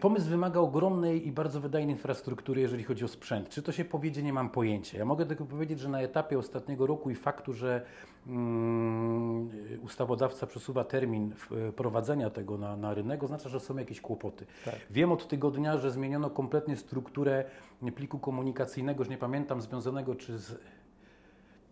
Pomysł 0.00 0.28
wymaga 0.28 0.60
ogromnej 0.60 1.28
i 1.28 1.32
bardzo 1.32 1.60
wydajnej 1.60 1.94
infrastruktury, 1.94 2.60
jeżeli 2.60 2.84
chodzi 2.84 3.04
o 3.04 3.08
sprzęt. 3.08 3.48
Czy 3.48 3.62
to 3.62 3.72
się 3.72 3.84
powiedzie, 3.84 4.22
nie 4.22 4.32
mam 4.32 4.50
pojęcia. 4.50 4.98
Ja 4.98 5.04
mogę 5.04 5.26
tylko 5.26 5.44
powiedzieć, 5.44 5.80
że 5.80 5.88
na 5.88 6.00
etapie 6.00 6.38
ostatniego 6.38 6.86
roku 6.86 7.10
i 7.10 7.14
faktu, 7.14 7.52
że 7.52 7.82
um, 8.26 9.50
ustawodawca 9.82 10.46
przesuwa 10.46 10.84
termin 10.84 11.32
wprowadzenia 11.34 12.30
tego 12.30 12.58
na, 12.58 12.76
na 12.76 12.94
rynek, 12.94 13.22
oznacza, 13.22 13.48
że 13.48 13.60
są 13.60 13.76
jakieś 13.76 14.00
kłopoty. 14.00 14.46
Tak. 14.64 14.74
Wiem 14.90 15.12
od 15.12 15.28
tygodnia, 15.28 15.78
że 15.78 15.90
zmieniono 15.90 16.30
kompletnie 16.30 16.76
strukturę 16.76 17.44
pliku 17.94 18.18
komunikacyjnego, 18.18 19.00
już 19.00 19.08
nie 19.08 19.18
pamiętam, 19.18 19.62
związanego 19.62 20.14
czy 20.14 20.38
z 20.38 20.58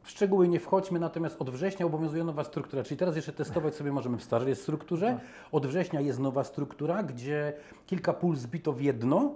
w 0.02 0.10
szczegóły 0.10 0.48
nie 0.48 0.60
wchodźmy, 0.60 1.00
natomiast 1.00 1.42
od 1.42 1.50
września 1.50 1.86
obowiązuje 1.86 2.24
nowa 2.24 2.44
struktura, 2.44 2.82
czyli 2.82 2.98
teraz 2.98 3.16
jeszcze 3.16 3.32
testować 3.32 3.74
sobie 3.74 3.92
możemy 3.92 4.18
w 4.18 4.22
starej 4.22 4.56
strukturze. 4.56 5.06
Tak. 5.06 5.52
Od 5.52 5.66
września 5.66 6.00
jest 6.00 6.18
nowa 6.18 6.44
struktura, 6.44 7.02
gdzie 7.02 7.52
kilka 7.86 8.12
pól 8.12 8.36
zbito 8.36 8.72
w 8.72 8.80
jedno, 8.80 9.34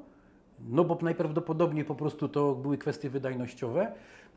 no 0.68 0.84
bo 0.84 0.98
najprawdopodobniej 1.02 1.84
po 1.84 1.94
prostu 1.94 2.28
to 2.28 2.54
były 2.54 2.78
kwestie 2.78 3.10
wydajnościowe. 3.10 3.92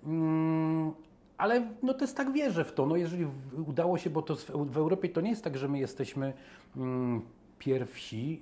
Mm, 0.05 0.91
ale 1.37 1.67
no 1.83 1.93
też 1.93 2.13
tak 2.13 2.31
wierzę 2.31 2.63
w 2.63 2.73
to. 2.73 2.85
No 2.85 2.95
jeżeli 2.95 3.27
udało 3.67 3.97
się, 3.97 4.09
bo 4.09 4.21
to 4.21 4.35
w 4.53 4.77
Europie 4.77 5.09
to 5.09 5.21
nie 5.21 5.29
jest 5.29 5.43
tak, 5.43 5.57
że 5.57 5.67
my 5.67 5.79
jesteśmy 5.79 6.33
mm, 6.77 7.21
pierwsi, 7.59 8.41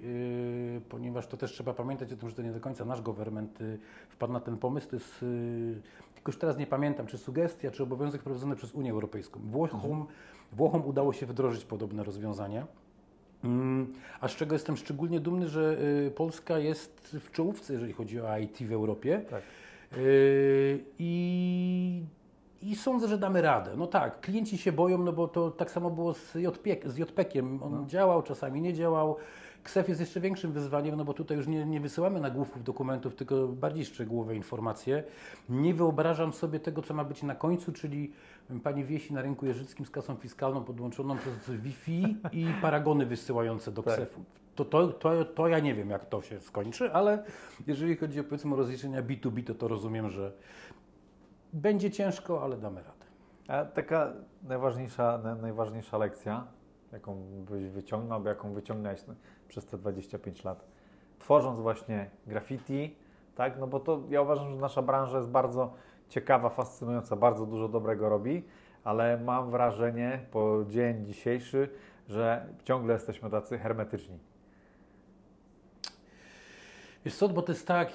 yy, 0.73 0.81
ponieważ 0.89 1.27
to 1.27 1.37
też 1.37 1.51
trzeba 1.51 1.73
pamiętać 1.73 2.13
o 2.13 2.17
tym, 2.17 2.29
że 2.29 2.35
to 2.35 2.41
nie 2.41 2.51
do 2.51 2.59
końca 2.59 2.85
nasz 2.85 3.01
government 3.01 3.59
yy, 3.59 3.79
wpadł 4.09 4.33
na 4.33 4.39
ten 4.39 4.57
pomysł. 4.57 4.89
To 4.89 4.95
jest 4.95 5.25
tylko 6.23 6.31
już 6.31 6.39
teraz 6.39 6.57
nie 6.57 6.67
pamiętam, 6.67 7.07
czy 7.07 7.17
sugestia, 7.17 7.71
czy 7.71 7.83
obowiązek 7.83 8.21
wprowadzony 8.21 8.55
przez 8.55 8.73
Unię 8.73 8.91
Europejską. 8.91 9.39
Włochom, 9.39 9.79
mhm. 9.79 10.05
Włochom 10.51 10.85
udało 10.85 11.13
się 11.13 11.25
wdrożyć 11.25 11.65
podobne 11.65 12.03
rozwiązania. 12.03 12.67
Mm, 13.43 13.93
a 14.21 14.27
z 14.27 14.35
czego 14.35 14.55
jestem 14.55 14.77
szczególnie 14.77 15.19
dumny, 15.19 15.47
że 15.49 15.77
y, 16.07 16.11
Polska 16.11 16.59
jest 16.59 17.17
w 17.19 17.31
czołówce, 17.31 17.73
jeżeli 17.73 17.93
chodzi 17.93 18.21
o 18.21 18.37
IT 18.37 18.57
w 18.57 18.71
Europie. 18.71 19.21
Tak. 19.29 19.43
Y, 19.97 20.83
I, 20.99 22.03
I 22.63 22.75
sądzę, 22.75 23.07
że 23.07 23.17
damy 23.17 23.41
radę. 23.41 23.71
No 23.77 23.87
tak, 23.87 24.21
klienci 24.21 24.57
się 24.57 24.71
boją, 24.71 24.97
no 24.97 25.13
bo 25.13 25.27
to 25.27 25.51
tak 25.51 25.71
samo 25.71 25.89
było 25.89 26.13
z, 26.13 26.35
JP, 26.35 26.67
z 26.85 26.97
JPEG-iem. 26.97 27.63
On 27.63 27.71
no. 27.71 27.85
działał, 27.87 28.23
czasami 28.23 28.61
nie 28.61 28.73
działał. 28.73 29.17
KSEF 29.63 29.89
jest 29.89 30.01
jeszcze 30.01 30.19
większym 30.19 30.51
wyzwaniem, 30.51 30.95
no 30.95 31.05
bo 31.05 31.13
tutaj 31.13 31.37
już 31.37 31.47
nie, 31.47 31.65
nie 31.65 31.79
wysyłamy 31.79 32.19
nagłówków 32.19 32.63
dokumentów, 32.63 33.15
tylko 33.15 33.47
bardziej 33.47 33.85
szczegółowe 33.85 34.35
informacje. 34.35 35.03
Nie 35.49 35.73
wyobrażam 35.73 36.33
sobie 36.33 36.59
tego, 36.59 36.81
co 36.81 36.93
ma 36.93 37.03
być 37.03 37.23
na 37.23 37.35
końcu, 37.35 37.71
czyli 37.71 38.11
pani 38.63 38.85
wiesi 38.85 39.13
na 39.13 39.21
rynku 39.21 39.45
jeżyckim 39.45 39.85
z 39.85 39.89
kasą 39.89 40.15
fiskalną 40.15 40.63
podłączoną 40.63 41.17
przez 41.17 41.61
Wi-Fi 41.61 42.17
i 42.31 42.47
paragony 42.61 43.05
wysyłające 43.05 43.71
do 43.71 43.83
tak. 43.83 43.93
KSEF-u. 43.93 44.23
To, 44.55 44.65
to, 44.65 44.87
to, 44.87 45.25
to 45.25 45.47
ja 45.47 45.59
nie 45.59 45.73
wiem, 45.75 45.89
jak 45.89 46.05
to 46.05 46.21
się 46.21 46.41
skończy, 46.41 46.93
ale 46.93 47.23
jeżeli 47.67 47.97
chodzi 47.97 48.19
o 48.19 48.23
powiedzmy 48.23 48.53
o 48.53 48.57
rozliczenia 48.57 49.03
B2B, 49.03 49.43
to 49.43 49.55
to 49.55 49.67
rozumiem, 49.67 50.09
że 50.09 50.31
będzie 51.53 51.91
ciężko, 51.91 52.43
ale 52.43 52.57
damy 52.57 52.83
radę. 52.83 53.05
A 53.47 53.65
taka 53.65 54.13
najważniejsza, 54.43 55.19
najważniejsza 55.41 55.97
lekcja, 55.97 56.47
jaką 56.91 57.15
byś 57.49 57.69
wyciągnął, 57.69 58.17
albo 58.17 58.29
jaką 58.29 58.53
wyciągnąłeś 58.53 59.01
przez 59.47 59.65
te 59.65 59.77
25 59.77 60.43
lat, 60.43 60.65
tworząc 61.19 61.59
właśnie 61.59 62.09
graffiti, 62.27 62.95
tak? 63.35 63.59
No 63.59 63.67
bo 63.67 63.79
to 63.79 64.01
ja 64.09 64.21
uważam, 64.21 64.49
że 64.49 64.55
nasza 64.55 64.81
branża 64.81 65.17
jest 65.17 65.29
bardzo 65.29 65.73
ciekawa, 66.09 66.49
fascynująca, 66.49 67.15
bardzo 67.15 67.45
dużo 67.45 67.69
dobrego 67.69 68.09
robi, 68.09 68.43
ale 68.83 69.17
mam 69.17 69.51
wrażenie 69.51 70.25
po 70.31 70.65
dzień 70.69 71.05
dzisiejszy, 71.05 71.69
że 72.09 72.45
ciągle 72.63 72.93
jesteśmy 72.93 73.29
tacy 73.29 73.57
hermetyczni. 73.57 74.19
Wiesz 77.05 77.15
co, 77.15 77.29
bo 77.29 77.41
to 77.41 77.51
jest 77.51 77.67
tak, 77.67 77.89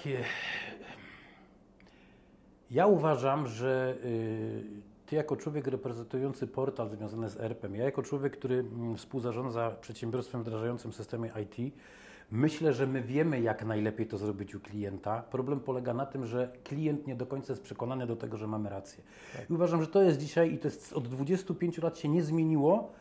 ja 2.71 2.87
uważam, 2.87 3.47
że 3.47 3.97
y, 4.05 4.65
ty 5.07 5.17
jako 5.17 5.37
człowiek 5.37 5.67
reprezentujący 5.67 6.47
portal 6.47 6.89
związany 6.89 7.29
z 7.29 7.41
ERP-em, 7.41 7.75
ja 7.75 7.85
jako 7.85 8.03
człowiek, 8.03 8.37
który 8.37 8.59
mm, 8.59 8.97
współzarządza 8.97 9.71
przedsiębiorstwem 9.71 10.43
wdrażającym 10.43 10.93
systemy 10.93 11.31
IT, 11.43 11.75
myślę, 12.31 12.73
że 12.73 12.87
my 12.87 13.03
wiemy, 13.03 13.41
jak 13.41 13.65
najlepiej 13.65 14.07
to 14.07 14.19
zrobić 14.19 14.55
u 14.55 14.61
klienta. 14.61 15.23
Problem 15.23 15.61
polega 15.61 15.95
na 15.95 16.07
tym, 16.07 16.27
że 16.27 16.53
klient 16.65 17.07
nie 17.07 17.17
do 17.17 17.27
końca 17.27 17.53
jest 17.53 17.63
przekonany 17.63 18.07
do 18.07 18.17
tego, 18.17 18.37
że 18.37 18.47
mamy 18.47 18.71
rację. 18.71 19.05
Tak. 19.37 19.51
I 19.51 19.53
uważam, 19.53 19.83
że 19.83 19.89
to 19.89 20.03
jest 20.03 20.19
dzisiaj 20.19 20.53
i 20.53 20.59
to 20.59 20.69
jest 20.69 20.93
od 20.93 21.09
25 21.09 21.79
lat 21.79 21.99
się 21.99 22.09
nie 22.09 22.23
zmieniło 22.23 22.93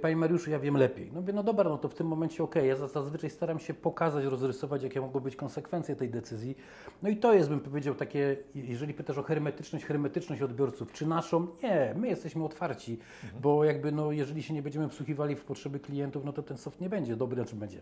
Panie 0.00 0.16
Mariuszu, 0.16 0.50
ja 0.50 0.58
wiem 0.58 0.76
lepiej. 0.76 1.10
No 1.14 1.20
mówię, 1.20 1.32
no 1.32 1.42
dobra, 1.42 1.70
no 1.70 1.78
to 1.78 1.88
w 1.88 1.94
tym 1.94 2.06
momencie 2.06 2.42
okay. 2.42 2.66
ja 2.66 2.76
zazwyczaj 2.76 3.30
staram 3.30 3.58
się 3.58 3.74
pokazać, 3.74 4.24
rozrysować, 4.24 4.82
jakie 4.82 5.00
mogą 5.00 5.20
być 5.20 5.36
konsekwencje 5.36 5.96
tej 5.96 6.10
decyzji. 6.10 6.56
No 7.02 7.08
i 7.08 7.16
to 7.16 7.34
jest, 7.34 7.48
bym 7.48 7.60
powiedział, 7.60 7.94
takie, 7.94 8.36
jeżeli 8.54 8.94
pytasz 8.94 9.18
o 9.18 9.22
hermetyczność, 9.22 9.84
hermetyczność 9.84 10.42
odbiorców, 10.42 10.92
czy 10.92 11.06
naszą? 11.06 11.46
Nie, 11.62 11.94
my 11.96 12.08
jesteśmy 12.08 12.44
otwarci, 12.44 12.98
mhm. 13.24 13.42
bo 13.42 13.64
jakby, 13.64 13.92
no 13.92 14.12
jeżeli 14.12 14.42
się 14.42 14.54
nie 14.54 14.62
będziemy 14.62 14.88
wsłuchiwali 14.88 15.36
w 15.36 15.44
potrzeby 15.44 15.80
klientów, 15.80 16.24
no 16.24 16.32
to 16.32 16.42
ten 16.42 16.56
soft 16.56 16.80
nie 16.80 16.88
będzie 16.88 17.16
dobry, 17.16 17.36
znaczy 17.36 17.56
będzie. 17.56 17.80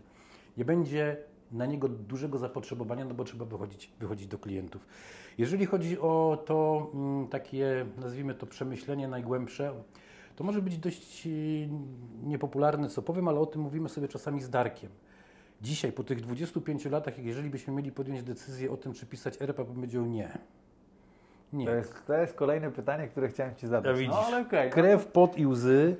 Nie 0.57 0.65
będzie 0.65 1.17
na 1.51 1.65
niego 1.65 1.87
dużego 1.89 2.37
zapotrzebowania, 2.37 3.05
no 3.05 3.13
bo 3.13 3.23
trzeba 3.23 3.45
wychodzić, 3.45 3.91
wychodzić 3.99 4.27
do 4.27 4.37
klientów. 4.37 4.87
Jeżeli 5.37 5.65
chodzi 5.65 5.99
o 5.99 6.43
to 6.45 6.89
mm, 6.93 7.27
takie, 7.27 7.85
nazwijmy 7.97 8.33
to 8.33 8.45
przemyślenie 8.45 9.07
najgłębsze, 9.07 9.73
to 10.35 10.43
może 10.43 10.61
być 10.61 10.77
dość 10.77 11.27
e, 11.27 11.29
niepopularne, 12.23 12.89
co 12.89 13.01
powiem, 13.01 13.27
ale 13.27 13.39
o 13.39 13.45
tym 13.45 13.61
mówimy 13.61 13.89
sobie 13.89 14.07
czasami 14.07 14.41
z 14.41 14.49
Darkiem. 14.49 14.89
Dzisiaj, 15.61 15.91
po 15.91 16.03
tych 16.03 16.21
25 16.21 16.85
latach, 16.85 17.19
jeżeli 17.19 17.49
byśmy 17.49 17.73
mieli 17.73 17.91
podjąć 17.91 18.23
decyzję 18.23 18.71
o 18.71 18.77
tym, 18.77 18.93
czy 18.93 19.05
pisać 19.05 19.41
RP, 19.41 19.65
bym 19.65 19.75
powiedział 19.75 20.05
nie. 20.05 20.37
Nie. 21.53 21.65
To 21.65 21.75
jest, 21.75 21.93
to 22.07 22.13
jest 22.13 22.33
kolejne 22.33 22.71
pytanie, 22.71 23.07
które 23.07 23.27
chciałem 23.27 23.55
Ci 23.55 23.67
zadać. 23.67 23.99
Ja 23.99 24.07
no, 24.07 24.19
ale 24.19 24.41
okay, 24.41 24.69
Krew, 24.69 25.07
pot 25.07 25.37
i 25.37 25.47
łzy. 25.47 25.95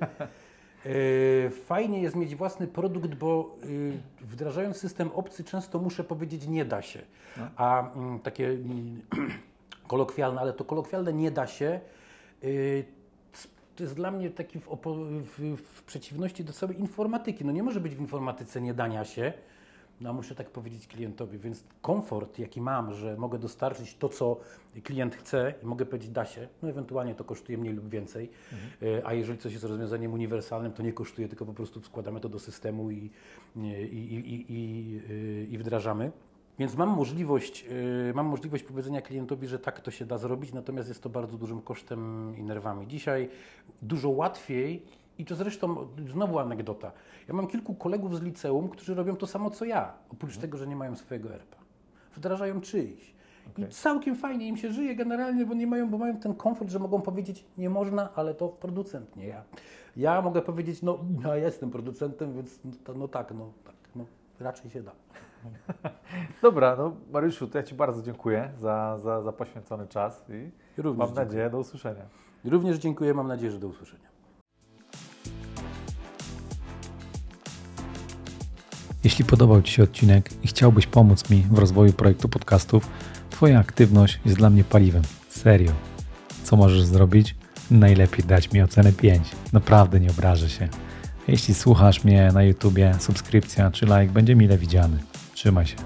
E, 0.86 1.50
fajnie 1.50 2.02
jest 2.02 2.16
mieć 2.16 2.34
własny 2.34 2.66
produkt, 2.66 3.14
bo 3.14 3.56
e, 3.62 4.24
wdrażając 4.24 4.76
system 4.76 5.10
obcy 5.14 5.44
często 5.44 5.78
muszę 5.78 6.04
powiedzieć 6.04 6.46
nie 6.46 6.64
da 6.64 6.82
się. 6.82 7.02
No. 7.36 7.46
A 7.56 7.92
mm, 7.94 8.18
takie 8.18 8.48
mm, 8.48 9.02
kolokwialne, 9.88 10.40
ale 10.40 10.52
to 10.52 10.64
kolokwialne 10.64 11.12
nie 11.12 11.30
da 11.30 11.46
się 11.46 11.80
to 13.76 13.82
jest 13.82 13.94
dla 13.94 14.10
mnie 14.10 14.30
taki 14.30 14.60
w, 14.60 14.68
w, 15.38 15.56
w, 15.56 15.84
przeciwności 15.84 16.44
do 16.44 16.52
całej 16.52 16.80
informatyki. 16.80 17.44
No 17.44 17.52
nie 17.52 17.62
może 17.62 17.80
być 17.80 17.94
w 17.94 18.00
informatyce 18.00 18.60
nie 18.60 18.74
dania 18.74 19.04
się, 19.04 19.32
no 20.00 20.12
muszę 20.12 20.34
tak 20.34 20.50
powiedzieć 20.50 20.86
klientowi, 20.86 21.38
więc 21.38 21.64
komfort, 21.82 22.38
jaki 22.38 22.60
mam, 22.60 22.94
że 22.94 23.16
mogę 23.16 23.38
dostarczyć 23.38 23.94
to, 23.94 24.08
co 24.08 24.40
klient 24.84 25.16
chce 25.16 25.54
i 25.62 25.66
mogę 25.66 25.86
powiedzieć 25.86 26.10
da 26.10 26.24
się, 26.24 26.48
no 26.62 26.68
ewentualnie 26.68 27.14
to 27.14 27.24
kosztuje 27.24 27.58
mniej 27.58 27.74
lub 27.74 27.88
więcej, 27.88 28.30
mhm. 28.52 29.02
a 29.06 29.14
jeżeli 29.14 29.38
coś 29.38 29.52
jest 29.52 29.64
rozwiązaniem 29.64 30.12
uniwersalnym, 30.12 30.72
to 30.72 30.82
nie 30.82 30.92
kosztuje, 30.92 31.28
tylko 31.28 31.46
po 31.46 31.54
prostu 31.54 31.80
składamy 31.80 32.20
to 32.20 32.28
do 32.28 32.38
systemu 32.38 32.90
i, 32.90 33.10
i, 33.56 33.60
i, 33.90 34.46
i, 34.48 35.54
i 35.54 35.58
wdrażamy. 35.58 36.12
Więc 36.58 36.76
mam 36.76 36.88
możliwość, 36.88 37.64
yy, 37.64 38.12
mam 38.14 38.26
możliwość 38.26 38.64
powiedzenia 38.64 39.02
klientowi, 39.02 39.46
że 39.46 39.58
tak 39.58 39.80
to 39.80 39.90
się 39.90 40.06
da 40.06 40.18
zrobić, 40.18 40.52
natomiast 40.52 40.88
jest 40.88 41.02
to 41.02 41.08
bardzo 41.08 41.38
dużym 41.38 41.60
kosztem 41.62 42.32
i 42.38 42.42
nerwami. 42.42 42.86
Dzisiaj 42.86 43.28
dużo 43.82 44.08
łatwiej, 44.10 44.82
i 45.18 45.24
to 45.24 45.34
zresztą 45.34 45.76
znowu 46.12 46.38
anegdota. 46.38 46.92
Ja 47.28 47.34
mam 47.34 47.46
kilku 47.46 47.74
kolegów 47.74 48.16
z 48.18 48.22
liceum, 48.22 48.68
którzy 48.68 48.94
robią 48.94 49.16
to 49.16 49.26
samo 49.26 49.50
co 49.50 49.64
ja, 49.64 49.92
oprócz 50.12 50.30
Mhm. 50.30 50.40
tego, 50.40 50.58
że 50.58 50.66
nie 50.66 50.76
mają 50.76 50.96
swojego 50.96 51.34
ERP-a. 51.34 51.56
Wdrażają 52.16 52.60
czyjś. 52.60 53.14
I 53.46 53.50
Okej. 53.50 53.68
całkiem 53.70 54.16
fajnie 54.16 54.48
im 54.48 54.56
się 54.56 54.72
żyje 54.72 54.94
generalnie, 54.96 55.46
bo 55.46 55.54
nie 55.54 55.66
mają, 55.66 55.90
bo 55.90 55.98
mają 55.98 56.16
ten 56.16 56.34
komfort, 56.34 56.70
że 56.70 56.78
mogą 56.78 57.00
powiedzieć, 57.02 57.44
nie 57.58 57.70
można, 57.70 58.08
ale 58.14 58.34
to 58.34 58.48
producent, 58.48 59.16
nie 59.16 59.26
ja. 59.26 59.42
Ja 59.96 60.22
mogę 60.22 60.42
powiedzieć, 60.42 60.82
no 60.82 60.98
ja 61.24 61.36
jestem 61.36 61.70
producentem, 61.70 62.34
więc 62.34 62.60
no, 62.64 62.94
no 62.94 63.08
tak, 63.08 63.34
no 63.34 63.52
tak, 63.64 63.74
no 63.96 64.04
raczej 64.40 64.70
się 64.70 64.82
da. 64.82 64.92
Dobra, 66.42 66.76
no 66.76 66.92
Mariuszu, 67.12 67.46
to 67.46 67.58
ja 67.58 67.64
Ci 67.64 67.74
bardzo 67.74 68.02
dziękuję 68.02 68.50
za, 68.58 68.98
za, 68.98 69.22
za 69.22 69.32
poświęcony 69.32 69.86
czas 69.86 70.24
i 70.28 70.50
Również 70.82 70.98
mam 70.98 71.08
dziękuję. 71.08 71.26
nadzieję 71.26 71.50
do 71.50 71.58
usłyszenia. 71.58 72.02
Również 72.44 72.78
dziękuję, 72.78 73.14
mam 73.14 73.28
nadzieję, 73.28 73.52
że 73.52 73.58
do 73.58 73.68
usłyszenia. 73.68 74.08
Jeśli 79.04 79.24
podobał 79.24 79.62
Ci 79.62 79.72
się 79.72 79.82
odcinek 79.82 80.44
i 80.44 80.48
chciałbyś 80.48 80.86
pomóc 80.86 81.30
mi 81.30 81.42
w 81.42 81.58
rozwoju 81.58 81.92
projektu 81.92 82.28
podcastów, 82.28 82.88
Twoja 83.30 83.58
aktywność 83.58 84.20
jest 84.24 84.36
dla 84.36 84.50
mnie 84.50 84.64
paliwem. 84.64 85.02
Serio. 85.28 85.72
Co 86.42 86.56
możesz 86.56 86.82
zrobić? 86.82 87.36
Najlepiej 87.70 88.24
dać 88.24 88.52
mi 88.52 88.62
ocenę 88.62 88.92
5. 88.92 89.28
Naprawdę 89.52 90.00
nie 90.00 90.10
obrażę 90.10 90.48
się. 90.48 90.68
Jeśli 91.28 91.54
słuchasz 91.54 92.04
mnie 92.04 92.30
na 92.34 92.42
YouTubie, 92.42 92.94
subskrypcja 92.98 93.70
czy 93.70 93.86
like 93.86 94.06
będzie 94.06 94.36
mile 94.36 94.58
widziany. 94.58 94.98
Trzymaj 95.36 95.66
się. 95.66 95.76